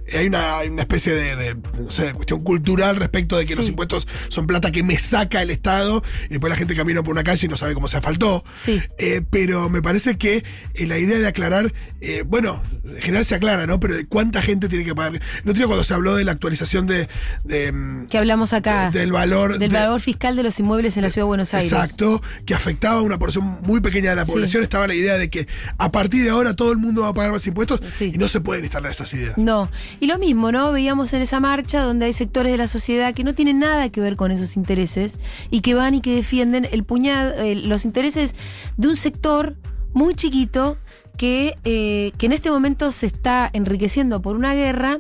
Eh, 0.08 0.20
Hay 0.20 0.28
una, 0.28 0.58
hay 0.60 0.70
una 0.70 0.82
especie 0.82 1.14
de, 1.14 1.36
de, 1.36 1.56
no 1.82 1.92
sé, 1.92 2.06
de 2.08 2.14
cuestión 2.14 2.44
cultural 2.44 2.96
respecto 2.98 3.38
de 3.38 3.44
que 3.46 3.54
Sí. 3.54 3.56
los 3.56 3.68
impuestos 3.68 4.08
son 4.30 4.48
plata 4.48 4.72
que 4.72 4.84
me 4.84 4.98
saca 4.98 5.42
el 5.42 5.50
Estado 5.52 6.04
y 6.26 6.30
después 6.30 6.50
la 6.50 6.58
gente 6.58 6.76
camina 6.76 7.04
por 7.04 7.12
una 7.12 7.24
calle 7.24 7.46
y 7.46 7.50
no 7.50 7.58
sabe 7.58 7.74
cómo 7.74 7.88
se 7.88 7.98
asfaltó. 7.98 8.44
Sí. 8.56 8.82
Eh, 8.98 9.22
pero 9.30 9.70
me 9.70 9.82
parece 9.82 10.18
que 10.18 10.44
eh, 10.74 10.86
la 10.88 10.98
idea 10.98 11.20
de 11.20 11.28
aclarar, 11.28 11.74
eh, 12.02 12.24
bueno, 12.26 12.64
en 12.84 13.02
general 13.02 13.26
se 13.26 13.36
aclara, 13.36 13.66
¿no? 13.68 13.80
Pero 13.80 13.96
de 13.96 14.06
cuánta 14.06 14.42
gente 14.42 14.68
tiene 14.70 14.84
que 14.86 14.94
pagar. 14.96 15.22
Otro 15.42 15.54
día 15.54 15.66
cuando 15.68 15.84
se 15.84 15.94
habló 15.94 16.16
de 16.16 16.24
la 16.26 16.32
actualización 16.34 16.86
de, 16.88 17.08
de, 17.44 17.72
mm, 17.72 18.08
Que 18.08 18.18
hablamos 18.18 18.54
acá 18.54 18.90
de- 18.90 19.00
del 19.00 19.12
valor. 19.12 19.58
del 19.58 19.72
de- 19.72 19.78
valor 19.78 20.02
fiscal 20.02 20.36
de 20.36 20.44
los 20.44 20.60
inmuebles 20.60 20.98
en 20.98 21.04
la 21.04 21.10
ciudad 21.10 21.26
de 21.26 21.28
Buenos 21.30 21.54
Aires. 21.54 21.72
Exacto, 21.72 22.22
que 22.46 22.54
afectaba 22.56 23.00
a 23.00 23.02
una 23.02 23.18
porción 23.20 23.60
muy 23.62 23.80
pequeña 23.82 24.10
de 24.12 24.16
la 24.18 24.26
Sí. 24.26 24.32
población. 24.32 24.64
Estaba 24.64 24.88
la 24.88 24.96
idea 24.96 25.18
de 25.18 25.30
que 25.30 25.48
a 25.78 25.92
partir 25.92 26.24
de 26.24 26.30
ahora 26.30 26.56
todo 26.56 26.72
el 26.72 26.78
mundo 26.78 27.02
va 27.04 27.10
a 27.10 27.14
pagar 27.14 27.32
más 27.32 27.46
impuestos 27.48 27.80
y 28.02 28.18
no 28.18 28.28
se 28.28 28.42
pueden 28.42 28.64
instalar 28.66 28.92
esas 28.92 29.14
ideas. 29.14 29.38
No, 29.38 29.70
y 30.00 30.08
lo 30.08 30.18
mismo, 30.18 30.52
¿no? 30.52 30.72
Veíamos 30.72 31.14
en 31.14 31.22
esa 31.22 31.40
marcha 31.40 31.82
donde 31.82 32.06
hay 32.06 32.14
sectores 32.14 32.52
de 32.52 32.58
la 32.58 32.68
sociedad 32.68 33.14
que 33.14 33.24
no 33.24 33.34
tienen 33.34 33.60
nada 33.60 33.90
que 33.90 34.02
ver 34.02 34.16
con 34.16 34.32
esos 34.32 34.56
intereses 34.56 35.20
y 35.50 35.62
que 35.62 35.74
van 35.74 35.96
y 35.96 36.02
que 36.02 36.16
defienden 36.16 36.68
el 36.70 36.84
puñado, 36.84 37.34
eh, 37.42 37.56
los 37.56 37.86
intereses 37.86 38.36
de 38.78 38.88
un 38.88 38.96
sector 38.96 39.56
muy 39.94 40.16
chiquito 40.16 40.78
que, 41.18 41.56
eh, 41.64 42.12
que 42.18 42.26
en 42.26 42.34
este 42.34 42.50
momento 42.50 42.92
se 42.92 43.06
está 43.06 43.50
enriqueciendo 43.54 44.22
por 44.22 44.36
una 44.36 44.54
guerra 44.54 45.00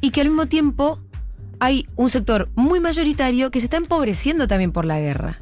y 0.00 0.10
que 0.10 0.20
al 0.20 0.28
mismo 0.28 0.46
tiempo 0.46 1.00
hay 1.60 1.86
un 1.94 2.10
sector 2.10 2.48
muy 2.56 2.80
mayoritario 2.80 3.50
que 3.50 3.60
se 3.60 3.66
está 3.66 3.76
empobreciendo 3.76 4.48
también 4.48 4.72
por 4.72 4.84
la 4.84 4.98
guerra. 4.98 5.40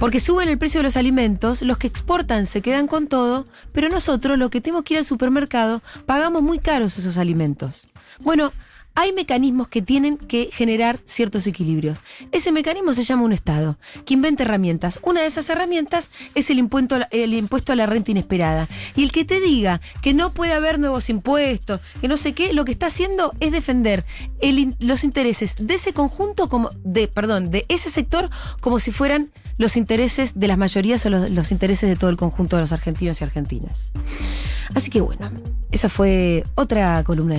Porque 0.00 0.18
suben 0.18 0.48
el 0.48 0.58
precio 0.58 0.80
de 0.80 0.84
los 0.84 0.96
alimentos, 0.96 1.62
los 1.62 1.78
que 1.78 1.86
exportan 1.86 2.46
se 2.46 2.62
quedan 2.62 2.88
con 2.88 3.06
todo, 3.06 3.46
pero 3.72 3.88
nosotros, 3.88 4.38
los 4.38 4.50
que 4.50 4.60
tenemos 4.60 4.82
que 4.84 4.94
ir 4.94 4.98
al 4.98 5.04
supermercado, 5.04 5.82
pagamos 6.06 6.42
muy 6.42 6.58
caros 6.58 6.98
esos 6.98 7.16
alimentos. 7.16 7.88
Bueno, 8.20 8.52
hay 8.96 9.12
mecanismos 9.12 9.66
que 9.68 9.82
tienen 9.82 10.16
que 10.16 10.50
generar 10.52 11.00
ciertos 11.04 11.46
equilibrios. 11.46 11.98
Ese 12.30 12.52
mecanismo 12.52 12.94
se 12.94 13.02
llama 13.02 13.24
un 13.24 13.32
Estado, 13.32 13.76
que 14.04 14.14
inventa 14.14 14.44
herramientas. 14.44 15.00
Una 15.02 15.20
de 15.20 15.26
esas 15.26 15.48
herramientas 15.50 16.10
es 16.36 16.48
el 16.50 16.58
impuesto, 16.60 16.96
impuesto 17.12 17.72
a 17.72 17.76
la 17.76 17.86
renta 17.86 18.12
inesperada. 18.12 18.68
Y 18.94 19.02
el 19.02 19.10
que 19.10 19.24
te 19.24 19.40
diga 19.40 19.80
que 20.00 20.14
no 20.14 20.32
puede 20.32 20.52
haber 20.52 20.78
nuevos 20.78 21.10
impuestos, 21.10 21.80
que 22.00 22.08
no 22.08 22.16
sé 22.16 22.34
qué, 22.34 22.52
lo 22.52 22.64
que 22.64 22.72
está 22.72 22.86
haciendo 22.86 23.34
es 23.40 23.50
defender 23.50 24.04
los 24.78 25.02
intereses 25.02 25.56
de 25.58 25.74
ese 25.74 25.92
conjunto 25.92 26.48
como 26.48 26.70
de, 26.84 27.08
perdón, 27.08 27.50
de 27.50 27.66
ese 27.68 27.90
sector 27.90 28.30
como 28.60 28.78
si 28.78 28.92
fueran 28.92 29.32
los 29.56 29.76
intereses 29.76 30.38
de 30.38 30.48
las 30.48 30.58
mayorías 30.58 31.04
o 31.06 31.10
los, 31.10 31.30
los 31.30 31.52
intereses 31.52 31.88
de 31.88 31.96
todo 31.96 32.10
el 32.10 32.16
conjunto 32.16 32.56
de 32.56 32.62
los 32.62 32.72
argentinos 32.72 33.20
y 33.20 33.24
argentinas. 33.24 33.88
Así 34.74 34.90
que 34.90 35.00
bueno, 35.00 35.30
esa 35.70 35.88
fue 35.88 36.44
otra 36.54 37.02
columna 37.04 37.30
de 37.30 37.32